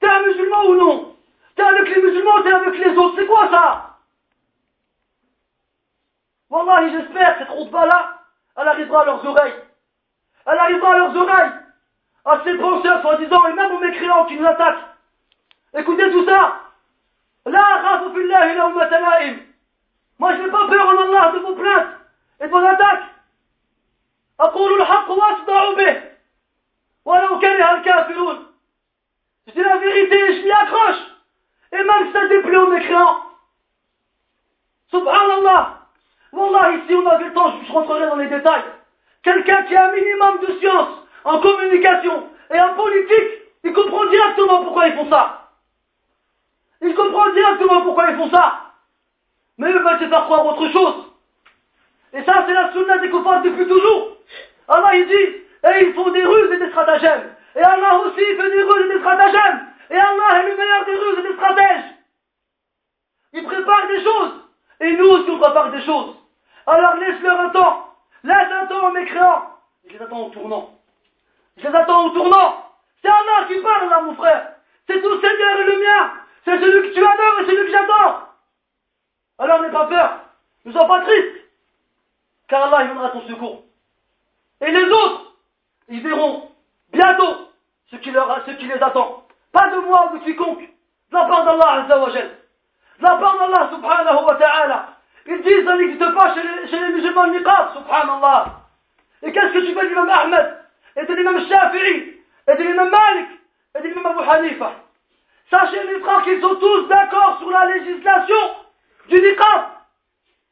T'es 0.00 0.08
un 0.08 0.22
musulman 0.26 0.66
ou 0.66 0.74
non 0.76 1.16
T'es 1.56 1.62
avec 1.64 1.96
les 1.96 2.00
musulmans 2.00 2.36
ou 2.36 2.42
t'es 2.44 2.52
avec 2.52 2.78
les 2.78 2.96
autres 2.96 3.14
C'est 3.18 3.26
quoi 3.26 3.48
ça 3.50 3.96
Wallahi, 6.48 6.92
j'espère, 6.92 7.36
cette 7.40 7.48
route-là, 7.48 8.22
elle 8.56 8.68
arrivera 8.68 9.02
à 9.02 9.04
leurs 9.04 9.26
oreilles. 9.26 9.54
Elle 10.46 10.58
arrivera 10.58 10.92
à 10.94 10.98
leurs 10.98 11.16
oreilles. 11.16 11.52
À 12.24 12.40
ces 12.44 12.54
penseurs, 12.54 13.00
soi-disant, 13.02 13.46
et 13.48 13.52
même 13.52 13.72
aux 13.72 13.80
mécréants 13.80 14.26
qui 14.26 14.38
nous 14.38 14.46
attaquent. 14.46 14.92
Écoutez 15.76 16.08
tout 16.12 16.24
ça. 16.24 16.60
Moi, 17.46 20.32
je 20.32 20.40
n'ai 20.40 20.50
pas 20.50 20.66
peur 20.68 20.90
Allah 20.90 21.32
de 21.34 21.38
vos 21.40 21.54
plaintes 21.54 21.88
et 22.40 22.46
de 22.46 22.48
vos 22.50 22.64
attaques. 22.64 23.04
Je 24.38 25.94
dis 29.52 29.60
la 29.60 29.76
vérité 29.76 30.36
je 30.36 30.40
m'y 30.42 30.50
accroche. 30.50 31.06
Et 31.72 31.76
même 31.76 32.06
si 32.06 32.12
ça 32.12 32.26
déplaît 32.28 32.56
aux 32.56 32.68
mécréants. 32.70 33.16
Subhanallah. 34.90 35.80
Wallah, 36.32 36.70
ici, 36.72 36.94
on 36.94 37.06
avait 37.06 37.24
le 37.24 37.34
temps, 37.34 37.60
je 37.62 37.72
rentrerai 37.72 38.06
dans 38.06 38.16
les 38.16 38.28
détails. 38.28 38.64
Quelqu'un 39.22 39.62
qui 39.64 39.74
a 39.76 39.86
un 39.88 39.92
minimum 39.92 40.38
de 40.40 40.58
science 40.58 41.06
en 41.24 41.38
communication 41.40 42.26
et 42.52 42.58
en 42.60 42.74
politique, 42.74 43.32
il 43.64 43.72
comprend 43.72 44.04
directement 44.06 44.64
pourquoi 44.64 44.88
ils 44.88 44.94
font 44.96 45.08
ça. 45.10 45.43
Ils 46.84 46.94
comprennent 46.94 47.32
directement 47.34 47.80
pourquoi 47.80 48.10
ils 48.10 48.16
font 48.16 48.30
ça. 48.30 48.60
Mais 49.56 49.70
ils 49.70 49.78
veulent 49.78 49.98
se 50.00 50.06
faire 50.06 50.24
croire 50.24 50.44
autre 50.44 50.68
chose. 50.70 51.06
Et 52.12 52.22
ça, 52.24 52.44
c'est 52.46 52.52
la 52.52 52.72
sunna 52.72 52.98
des 52.98 53.08
copains 53.10 53.40
depuis 53.40 53.66
toujours. 53.66 54.18
Allah, 54.68 54.94
il 54.96 55.06
dit, 55.06 55.12
et 55.64 55.84
ils 55.86 55.94
font 55.94 56.10
des 56.10 56.22
ruses 56.24 56.52
et 56.52 56.58
des 56.58 56.68
stratagèmes. 56.68 57.34
Et 57.56 57.62
Allah 57.62 57.98
aussi 58.00 58.16
fait 58.18 58.50
des 58.50 58.62
ruses 58.62 58.90
et 58.90 58.92
des 58.94 58.98
stratagèmes. 59.00 59.66
Et 59.90 59.96
Allah 59.96 60.40
est 60.42 60.50
le 60.50 60.56
meilleur 60.56 60.84
des 60.84 60.94
ruses 60.96 61.18
et 61.20 61.22
des 61.28 61.34
stratèges. 61.34 61.84
Il 63.32 63.44
prépare 63.44 63.88
des 63.88 64.02
choses. 64.04 64.32
Et 64.80 64.92
nous 64.96 65.08
aussi, 65.08 65.30
on 65.30 65.38
prépare 65.38 65.70
des 65.70 65.82
choses. 65.86 66.16
Alors 66.66 66.96
laisse-leur 66.96 67.40
un 67.40 67.48
temps. 67.50 67.94
Laisse 68.24 68.52
un 68.52 68.66
temps 68.66 68.88
aux 68.88 68.92
mécréants. 68.92 69.42
Je 69.86 69.94
les 69.94 70.02
attends 70.02 70.26
au 70.26 70.28
tournant. 70.30 70.70
Je 71.56 71.66
les 71.66 71.74
attends 71.74 72.06
au 72.06 72.10
tournant. 72.10 72.64
C'est 73.02 73.08
Allah 73.08 73.46
qui 73.48 73.58
parle 73.62 73.88
là, 73.88 74.00
mon 74.02 74.14
frère. 74.16 74.52
C'est 74.86 75.00
ton 75.00 75.20
Seigneur 75.22 75.60
et 75.60 75.64
le 75.64 75.78
mien. 75.80 76.10
C'est 76.44 76.58
celui 76.58 76.90
que 76.90 76.94
tu 76.94 77.00
adores 77.04 77.40
et 77.40 77.44
celui 77.46 77.64
que 77.64 77.70
j'adore. 77.70 78.26
Alors 79.38 79.62
n'aie 79.62 79.70
pas 79.70 79.86
peur. 79.86 80.20
Ne 80.64 80.72
sois 80.72 80.86
pas 80.86 81.00
triste. 81.02 81.36
Car 82.48 82.64
Allah 82.66 82.78
il 82.82 82.86
viendra 82.86 83.06
à 83.06 83.10
ton 83.10 83.22
secours. 83.26 83.62
Et 84.60 84.70
les 84.70 84.84
autres, 84.84 85.34
ils 85.88 86.02
verront 86.02 86.50
bientôt 86.92 87.50
ce 87.90 87.96
qui, 87.96 88.10
leur, 88.10 88.44
ce 88.44 88.50
qui 88.52 88.66
les 88.66 88.74
attend. 88.82 89.26
Pas 89.52 89.70
de 89.70 89.78
moi 89.78 90.12
ou 90.12 90.18
de 90.18 90.24
quiconque. 90.24 90.60
De 90.60 91.14
la 91.16 91.24
part 91.24 91.44
d'Allah 91.46 91.84
Azzawajal. 91.84 92.28
De 92.98 93.02
la 93.02 93.16
part 93.16 93.38
d'Allah 93.38 93.70
subhanahu 93.72 94.24
wa 94.24 94.34
ta'ala. 94.36 94.88
Ils 95.26 95.42
disent, 95.42 95.64
ça 95.64 95.76
n'existe 95.76 96.14
pas 96.14 96.34
chez 96.34 96.42
les, 96.42 96.68
chez 96.68 96.78
les 96.78 96.88
musulmans 96.92 97.28
niqab, 97.28 97.72
subhanallah. 97.74 98.60
Et 99.22 99.32
qu'est-ce 99.32 99.54
que 99.54 99.60
tu 99.66 99.72
fais 99.74 99.84
de 99.84 99.88
l'imam 99.88 100.08
Ahmed, 100.10 100.58
et 100.96 101.06
de 101.06 101.14
l'imam 101.14 101.48
Shafi'i, 101.48 102.20
et 102.48 102.56
de 102.58 102.62
l'imam 102.62 102.90
Malik, 102.90 103.28
et 103.74 103.80
de 103.82 103.88
l'imam 103.88 104.06
Abu 104.18 104.22
Hanifa 104.28 104.72
Sachez 105.50 105.84
mes 105.84 106.00
frères 106.00 106.22
qu'ils 106.22 106.40
sont 106.40 106.54
tous 106.56 106.86
d'accord 106.88 107.36
sur 107.38 107.50
la 107.50 107.66
législation 107.66 108.36
du 109.08 109.20
niqab. 109.20 109.62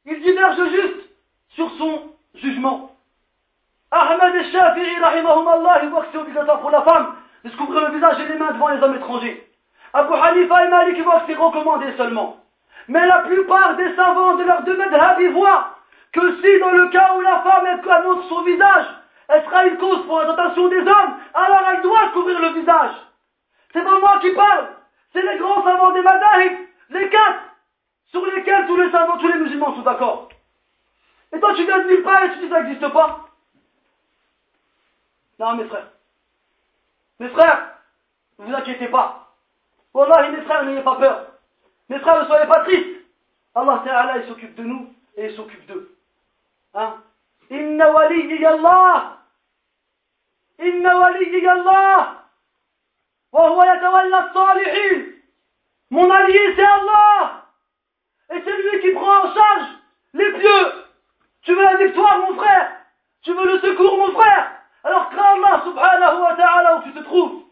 Ils 0.06 0.20
divergent 0.20 0.68
juste 0.70 1.08
sur 1.50 1.70
son 1.78 2.12
jugement. 2.34 2.90
Ahmed 3.90 4.34
et 4.36 4.52
Shafi'i, 4.52 4.96
Allah, 4.96 5.80
ils 5.82 5.88
voient 5.90 6.00
que 6.02 6.08
c'est 6.12 6.18
obligatoire 6.18 6.60
pour 6.60 6.70
la 6.70 6.82
femme 6.82 7.14
de 7.44 7.50
se 7.50 7.56
couvrir 7.56 7.88
le 7.88 7.94
visage 7.94 8.20
et 8.20 8.26
les 8.26 8.36
mains 8.38 8.52
devant 8.52 8.68
les 8.68 8.82
hommes 8.82 8.96
étrangers. 8.96 9.48
Abu 9.92 10.14
Hanifa 10.14 10.64
et 10.64 10.68
Malik, 10.68 10.94
ils 10.98 11.04
voient 11.04 11.20
que 11.20 11.26
c'est 11.32 11.38
recommandé 11.38 11.92
seulement. 11.96 12.38
Mais 12.88 13.06
la 13.06 13.20
plupart 13.20 13.76
des 13.76 13.94
savants 13.94 14.36
de 14.36 14.44
leur 14.44 14.62
domaine 14.62 14.90
madhab, 14.90 15.20
voient 15.34 15.76
que 16.12 16.36
si 16.42 16.58
dans 16.60 16.70
le 16.72 16.88
cas 16.88 17.12
où 17.16 17.20
la 17.20 17.40
femme 17.40 18.04
montre 18.04 18.24
son 18.28 18.42
visage, 18.42 18.86
elle 19.28 19.44
sera 19.44 19.66
une 19.66 19.76
cause 19.78 20.04
pour 20.06 20.18
la 20.20 20.26
tentation 20.26 20.68
des 20.68 20.80
hommes, 20.80 21.16
alors 21.34 21.62
elle 21.72 21.82
doit 21.82 22.08
couvrir 22.14 22.40
le 22.40 22.48
visage. 22.60 22.90
C'est 23.72 23.84
pas 23.84 23.98
moi 23.98 24.18
qui 24.20 24.30
parle, 24.32 24.68
c'est 25.12 25.22
les 25.22 25.38
grands 25.38 25.62
savants 25.62 25.90
des 25.92 26.00
madahib, 26.02 26.52
les 26.90 27.08
quatre, 27.10 27.42
sur 28.10 28.24
lesquels 28.26 28.66
tous 28.66 28.76
les 28.78 28.90
savants, 28.90 29.18
tous 29.18 29.28
les 29.28 29.38
musulmans 29.38 29.74
sont 29.74 29.82
d'accord. 29.82 30.28
Et 31.34 31.40
toi, 31.40 31.54
tu 31.54 31.64
viens 31.64 31.80
de 31.84 31.96
pas, 31.96 32.24
et 32.26 32.32
tu 32.32 32.38
dis 32.40 32.48
ça 32.48 32.62
n'existe 32.62 32.88
pas. 32.92 33.28
Non, 35.38 35.54
mes 35.56 35.64
frères. 35.64 35.88
Mes 37.20 37.28
frères, 37.28 37.72
ne 38.38 38.46
vous 38.46 38.54
inquiétez 38.54 38.88
pas. 38.88 39.34
Wallah, 39.94 40.30
mes 40.30 40.42
frères, 40.42 40.64
n'ayez 40.64 40.82
pas 40.82 40.96
peur. 40.96 41.26
Mes 41.88 41.98
frères, 42.00 42.20
ne 42.22 42.26
soyez 42.26 42.46
pas 42.46 42.60
tristes. 42.64 43.00
Allah 43.54 43.82
Ta'ala, 43.84 44.18
il 44.18 44.28
s'occupe 44.28 44.54
de 44.54 44.62
nous 44.62 44.94
et 45.16 45.26
il 45.26 45.36
s'occupe 45.36 45.66
d'eux. 45.66 45.94
Hein? 46.74 46.96
Inna 47.50 47.92
Wali 47.92 48.44
Allah! 48.46 49.18
Inna 50.60 50.98
Wali 51.00 51.46
Allah! 51.46 52.21
Mon 55.90 56.10
allié, 56.10 56.52
c'est 56.56 56.64
Allah. 56.64 57.44
Et 58.34 58.42
c'est 58.44 58.56
lui 58.56 58.80
qui 58.80 58.90
prend 58.92 59.24
en 59.24 59.34
charge 59.34 59.66
les 60.14 60.32
pieux. 60.32 60.72
Tu 61.42 61.54
veux 61.54 61.62
la 61.64 61.76
victoire, 61.76 62.18
mon 62.18 62.34
frère. 62.36 62.70
Tu 63.22 63.32
veux 63.32 63.46
le 63.52 63.58
secours, 63.60 63.96
mon 63.98 64.12
frère. 64.18 64.50
Alors 64.84 65.10
crains 65.10 65.36
Allah 65.36 65.62
subhanahu 65.64 66.20
wa 66.22 66.34
ta'ala 66.34 66.76
où 66.76 66.82
tu 66.82 66.92
te 66.92 67.00
trouves. 67.04 67.42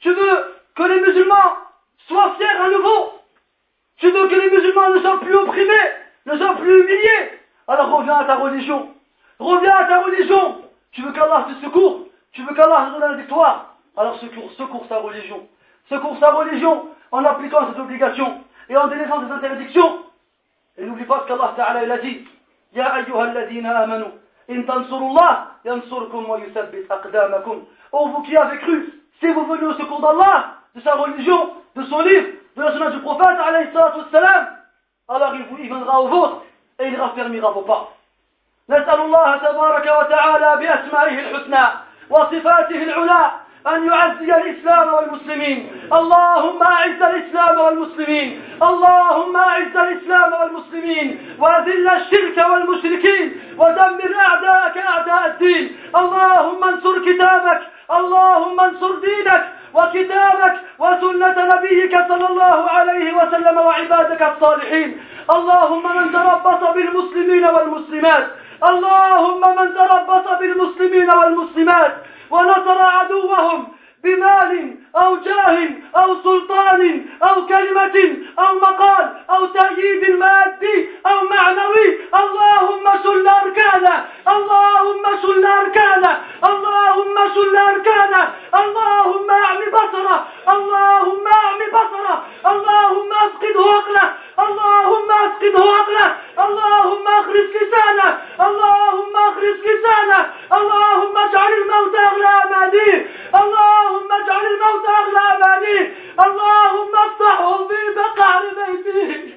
Tu 0.00 0.12
veux 0.12 0.54
que 0.74 0.82
les 0.84 1.00
musulmans 1.00 1.56
soient 2.08 2.34
fiers 2.38 2.48
à 2.48 2.70
nouveau. 2.70 3.12
Tu 3.98 4.10
veux 4.10 4.28
que 4.28 4.34
les 4.34 4.50
musulmans 4.50 4.90
ne 4.90 5.00
soient 5.00 5.20
plus 5.20 5.34
opprimés, 5.34 5.90
ne 6.26 6.38
soient 6.38 6.56
plus 6.56 6.80
humiliés. 6.82 7.38
Alors 7.68 7.90
reviens 7.98 8.16
à 8.16 8.24
ta 8.24 8.36
religion. 8.36 8.88
Reviens 9.38 9.74
à 9.74 9.84
ta 9.84 10.02
religion. 10.02 10.62
Tu 10.92 11.02
veux 11.02 11.12
qu'Allah 11.12 11.46
te 11.48 11.64
secours. 11.64 12.08
Tu 12.32 12.42
veux 12.42 12.54
qu'Allah 12.54 12.86
te 12.86 12.90
donne 13.00 13.10
la 13.12 13.16
victoire. 13.18 13.69
Alors 14.00 14.18
secours, 14.20 14.50
secours 14.56 14.86
sa 14.88 14.96
religion. 14.96 15.46
Secours 15.90 16.16
sa 16.20 16.30
religion 16.32 16.88
en 17.12 17.22
appliquant 17.22 17.70
ses 17.74 17.78
obligations 17.80 18.40
et 18.70 18.76
en 18.78 18.86
délaissant 18.86 19.26
ses 19.28 19.30
interdictions. 19.32 19.98
Et 20.78 20.86
n'oublie 20.86 21.04
pas 21.04 21.20
ce 21.22 21.28
qu'Allah 21.28 21.52
Ta'ala 21.54 21.80
a 21.94 21.98
dit. 21.98 22.26
Ya 22.72 22.94
ayyuha 22.94 23.24
amanu. 23.78 24.06
In 24.48 24.62
tansurullah 24.62 25.48
yansurkum 25.66 26.30
wa 26.30 26.38
yusabbit 26.38 26.86
aqdamakum. 26.88 27.64
Oh 27.92 28.08
vous 28.08 28.22
qui 28.22 28.34
avez 28.38 28.56
cru, 28.60 28.90
si 29.20 29.26
vous 29.26 29.44
venez 29.44 29.66
au 29.66 29.74
secours 29.74 30.00
d'Allah, 30.00 30.54
de 30.74 30.80
sa 30.80 30.94
religion, 30.94 31.50
de 31.76 31.82
son 31.84 32.00
livre, 32.00 32.28
de 32.56 32.62
la 32.62 32.72
semaine 32.72 32.92
du 32.92 33.00
prophète 33.00 33.26
alayhi 33.38 33.68
salam, 34.12 34.48
alors 35.08 35.34
il, 35.34 35.42
vous, 35.42 35.56
il 35.58 35.66
viendra 35.66 36.00
au 36.00 36.08
vôtre 36.08 36.42
et 36.78 36.88
il 36.88 36.98
raffermira 36.98 37.50
vos 37.50 37.62
pas. 37.62 37.92
نسأل 38.70 39.00
الله 39.00 39.36
تبارك 39.36 39.86
وتعالى 39.98 40.56
بأسمائه 40.62 41.18
الحسنى 41.20 41.66
وصفاته 42.10 42.82
العلى 42.82 43.30
أن 43.66 43.86
يعزي 43.86 44.34
الإسلام 44.42 44.94
والمسلمين 44.94 45.68
اللهم 45.92 46.62
أعز 46.62 47.02
الإسلام 47.02 47.60
والمسلمين 47.60 48.42
اللهم 48.62 49.36
أعز 49.36 49.76
الإسلام 49.76 50.30
والمسلمين 50.40 51.18
وأذل 51.38 51.88
الشرك 51.88 52.46
والمشركين 52.50 53.34
ودمر 53.58 54.14
أعداءك 54.28 54.78
أعداء 54.78 55.26
الدين 55.26 55.76
اللهم 55.96 56.64
انصر 56.64 56.94
كتابك 57.04 57.60
اللهم 57.90 58.60
انصر 58.60 58.94
دينك 59.00 59.46
وكتابك 59.74 60.56
وسنة 60.78 61.36
نبيك 61.54 61.92
صلى 62.08 62.26
الله 62.30 62.60
عليه 62.70 63.14
وسلم 63.16 63.56
وعبادك 63.58 64.22
الصالحين 64.22 65.00
اللهم 65.36 65.96
من 65.96 66.12
تربص 66.12 66.62
بالمسلمين 66.74 67.44
والمسلمات 67.44 68.26
اللهم 68.70 69.42
من 69.60 69.68
تربص 69.74 70.26
بالمسلمين 70.40 71.10
والمسلمات 71.10 71.92
ونصر 72.30 72.78
عدوهم 72.80 73.66
بمال 74.04 74.76
أو 74.96 75.16
جاه 75.16 75.68
أو 75.96 76.14
سلطان 76.24 77.06
أو 77.22 77.46
كلمة 77.46 78.16
أو 78.38 78.54
مقال 78.54 79.14
أو 79.30 79.46
تأييد 79.46 80.10
مادي 80.10 80.88
أو 81.06 81.16
معنوي 81.30 81.88
اللهم 82.22 82.84
سل 83.04 83.28
أركانه 83.28 84.04
اللهم 84.28 85.04
سل 85.22 85.46
أركانه 85.46 86.12
اللهم 86.44 87.16
سل 87.34 87.56
أركانه 87.56 88.22
اللهم 88.54 89.30
أعم 89.30 89.60
بصره 89.78 90.26
اللهم 90.54 91.24
أعم 91.40 91.60
بصره 91.76 92.18
اللهم 92.52 93.10
أفقده 93.12 93.64
عقله 93.72 94.08
اللهم 94.44 95.08
أفقده 95.12 95.64
عقله 95.78 96.10
اللهم 96.46 97.04
أخرج 97.20 97.46
لسانه 97.60 98.10
اللهم 98.48 99.12
أخرج 99.28 99.56
لسانه 99.70 100.20
اللهم 100.58 101.14
اجعل 101.18 101.52
الموت 101.52 101.94
أغلى 101.98 102.30
أماديه 102.46 103.06
اللهم 103.34 103.89
اللهم 103.90 104.12
اجعل 104.12 104.46
الموت 104.46 104.84
أغلى 104.88 105.20
أمانيه 105.20 105.94
اللهم 106.24 106.96
افتحهم 106.96 107.68
في 107.68 107.94
بقعر 107.96 108.44
بيتي 108.54 109.36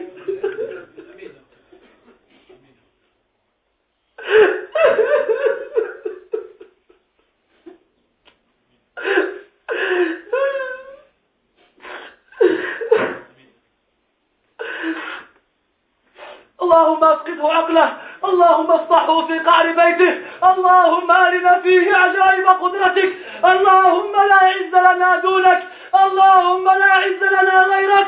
اللهم 16.62 17.04
اسقطه 17.04 17.54
عقله 17.54 18.13
اللهم 18.26 18.72
اصلحه 18.72 19.28
في 19.28 19.40
قعر 19.40 19.68
بيته 19.68 20.14
اللهم 20.52 21.12
أرنا 21.12 21.60
فيه 21.64 21.94
عجائب 21.94 22.48
قدرتك 22.48 23.12
اللهم 23.46 24.14
لا 24.32 24.40
عز 24.50 24.74
لنا 24.88 25.16
دونك 25.26 25.64
اللهم 26.06 26.64
لا 26.66 26.92
عز 26.94 27.24
لنا 27.38 27.64
غيرك 27.74 28.08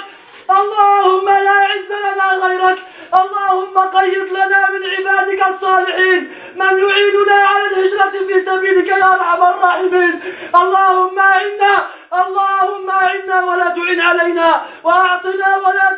اللهم 0.52 1.30
لا 1.30 1.52
عز 1.70 1.92
لنا 2.06 2.26
غيرك 2.46 2.78
اللهم 3.20 3.78
قيد 3.98 4.30
لنا 4.34 4.70
من 4.70 4.82
عبادك 4.98 5.48
الصالحين 5.48 6.34
من 6.56 6.80
يعيننا 6.84 7.36
على 7.36 7.66
الهجرة 7.72 8.12
في 8.28 8.46
سبيلك 8.46 8.88
يا 8.88 9.14
أرحم 9.14 9.44
الراحمين 9.44 10.20
اللهم 10.56 11.20
إنا 11.20 11.76
اللهم 12.22 12.90
إنا 12.92 13.44
ولا 13.46 13.70
تعن 13.70 14.02
علينا 14.02 14.62
وأعطنا 14.84 15.56
ولا 15.66 15.98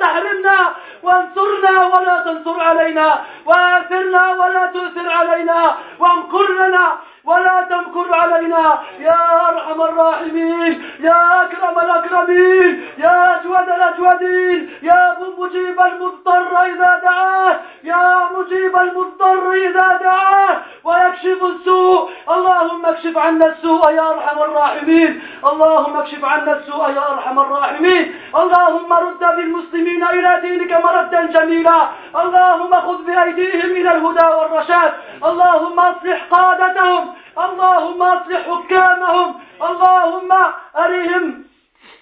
تحرمنا 0.00 0.58
وانصرنا 1.02 1.86
ولا 1.86 2.18
تنصر 2.18 2.60
علينا 2.62 3.18
وآثرنا 3.46 4.32
ولا 4.34 4.66
تؤثر 4.66 5.10
علينا 5.10 5.74
وامكر 5.98 6.50
لنا 6.52 6.96
ولا 7.24 7.66
تمكر 7.70 8.14
علينا 8.14 8.78
يا 9.00 9.48
أرحم 9.50 9.82
الراحمين 9.82 10.82
يا 11.00 11.42
أكرم 11.42 11.78
الأكرمين 11.78 12.88
يا 12.98 13.29
هذا 13.60 13.76
الأجودين 13.76 14.70
يا 14.82 15.16
مجيب 15.38 15.80
المضطر 15.80 16.62
إذا 16.62 17.00
دعاه 17.04 17.60
يا 17.84 18.30
مجيب 18.36 18.76
المضطر 18.76 19.52
إذا 19.52 19.98
دعاه 20.02 20.60
ويكشف 20.84 21.44
السوء 21.44 22.10
اللهم 22.30 22.86
اكشف 22.86 23.18
عنا 23.18 23.46
السوء 23.46 23.90
يا 23.90 24.10
أرحم 24.10 24.38
الراحمين 24.42 25.22
اللهم 25.52 25.96
اكشف 25.96 26.24
عنا 26.24 26.56
السوء 26.58 26.90
يا 26.90 27.12
أرحم 27.12 27.38
الراحمين 27.38 28.14
اللهم 28.36 28.92
رد 28.92 29.36
بالمسلمين 29.36 30.04
إلى 30.04 30.40
دينك 30.40 30.84
مردا 30.84 31.22
جميلا 31.26 31.88
اللهم 32.16 32.74
خذ 32.74 33.04
بأيديهم 33.06 33.70
من 33.70 33.86
الهدى 33.86 34.26
والرشاد 34.36 34.92
اللهم 35.24 35.80
اصلح 35.80 36.24
قادتهم 36.30 37.14
اللهم 37.38 38.02
اصلح 38.02 38.40
حكامهم 38.52 39.34
اللهم 39.62 40.38
أريهم 40.78 41.44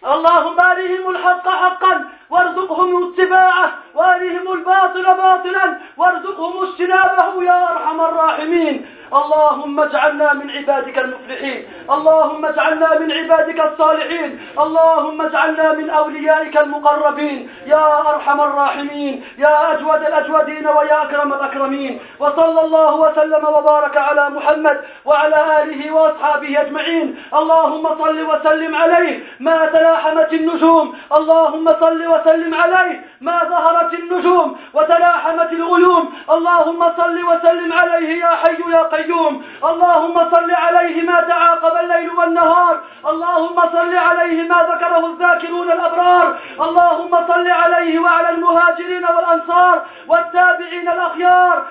اللهم 0.07 0.57
أرهم 0.61 1.11
الحق 1.11 1.49
حقا 1.49 2.05
وارزقهم 2.30 3.09
اتباعه 3.12 3.70
وأرهم 3.94 4.53
الباطل 4.53 5.03
باطلا 5.05 5.78
وارزقهم 5.96 6.62
اجتنابه 6.62 7.42
يا 7.44 7.72
أرحم 7.72 8.01
الراحمين 8.01 8.86
اللهم 9.14 9.80
اجعلنا 9.80 10.32
من 10.34 10.51
عبادك 10.51 10.99
المفلحين 10.99 11.64
اللهم 11.90 12.44
اجعلنا 12.46 12.99
من 12.99 13.12
عبادك 13.12 13.61
الصالحين 13.72 14.40
اللهم 14.59 15.22
اجعلنا 15.22 15.72
من 15.72 15.90
أوليائك 15.90 16.57
المقربين 16.59 17.51
يا 17.66 17.99
أرحم 18.11 18.40
الراحمين 18.40 19.24
يا 19.38 19.72
أجود 19.72 20.03
الأجودين 20.03 20.66
ويا 20.66 21.03
أكرم 21.03 21.32
الأكرمين 21.32 22.01
وصلى 22.20 22.61
الله 22.61 22.94
وسلم 23.01 23.44
وبارك 23.49 23.96
على 23.96 24.30
محمد 24.30 24.80
وعلى 25.05 25.62
آله 25.62 25.90
وأصحابه 25.92 26.61
أجمعين 26.61 27.16
اللهم 27.34 27.84
صل 28.05 28.22
وسلم 28.30 28.76
عليه 28.76 29.20
ما 29.40 29.66
تلا 29.66 29.88
وتلاحمت 29.89 30.32
النجوم 30.32 30.95
اللهم 31.18 31.66
صل 31.80 32.07
وسلم 32.07 32.55
عليه 32.55 33.01
ما 33.20 33.45
ظهرت 33.51 33.95
النجوم 33.95 34.57
وتلاحمت 34.74 35.53
الغيوم 35.53 36.12
اللهم 36.30 36.80
صل 36.97 37.18
وسلم 37.30 37.72
عليه 37.72 38.24
يا 38.24 38.32
حي 38.43 38.61
يا 38.72 38.82
قيوم 38.82 39.45
اللهم 39.64 40.14
صل 40.34 40.51
عليه 40.51 40.97
ما 41.11 41.20
تعاقب 41.20 41.76
الليل 41.84 42.11
والنهار 42.11 42.74
اللهم 43.09 43.57
صل 43.72 43.95
عليه 43.97 44.43
ما 44.49 44.59
ذكره 44.72 45.07
الذاكرون 45.07 45.70
الأبرار 45.70 46.36
اللهم 46.61 47.12
صل 47.28 47.49
عليه 47.49 47.99
وعلى 47.99 48.28
المهاجرين 48.30 49.05
والأنصار 49.07 49.82
والتابعين 50.09 50.89
الأخيار 50.89 51.64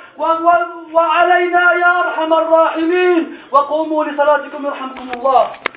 وعلينا 0.95 1.73
يا 1.73 1.99
أرحم 1.99 2.33
الراحمين 2.33 3.37
وقوموا 3.51 4.05
لصلاتكم 4.05 4.65
يرحمكم 4.65 5.07
الله 5.15 5.76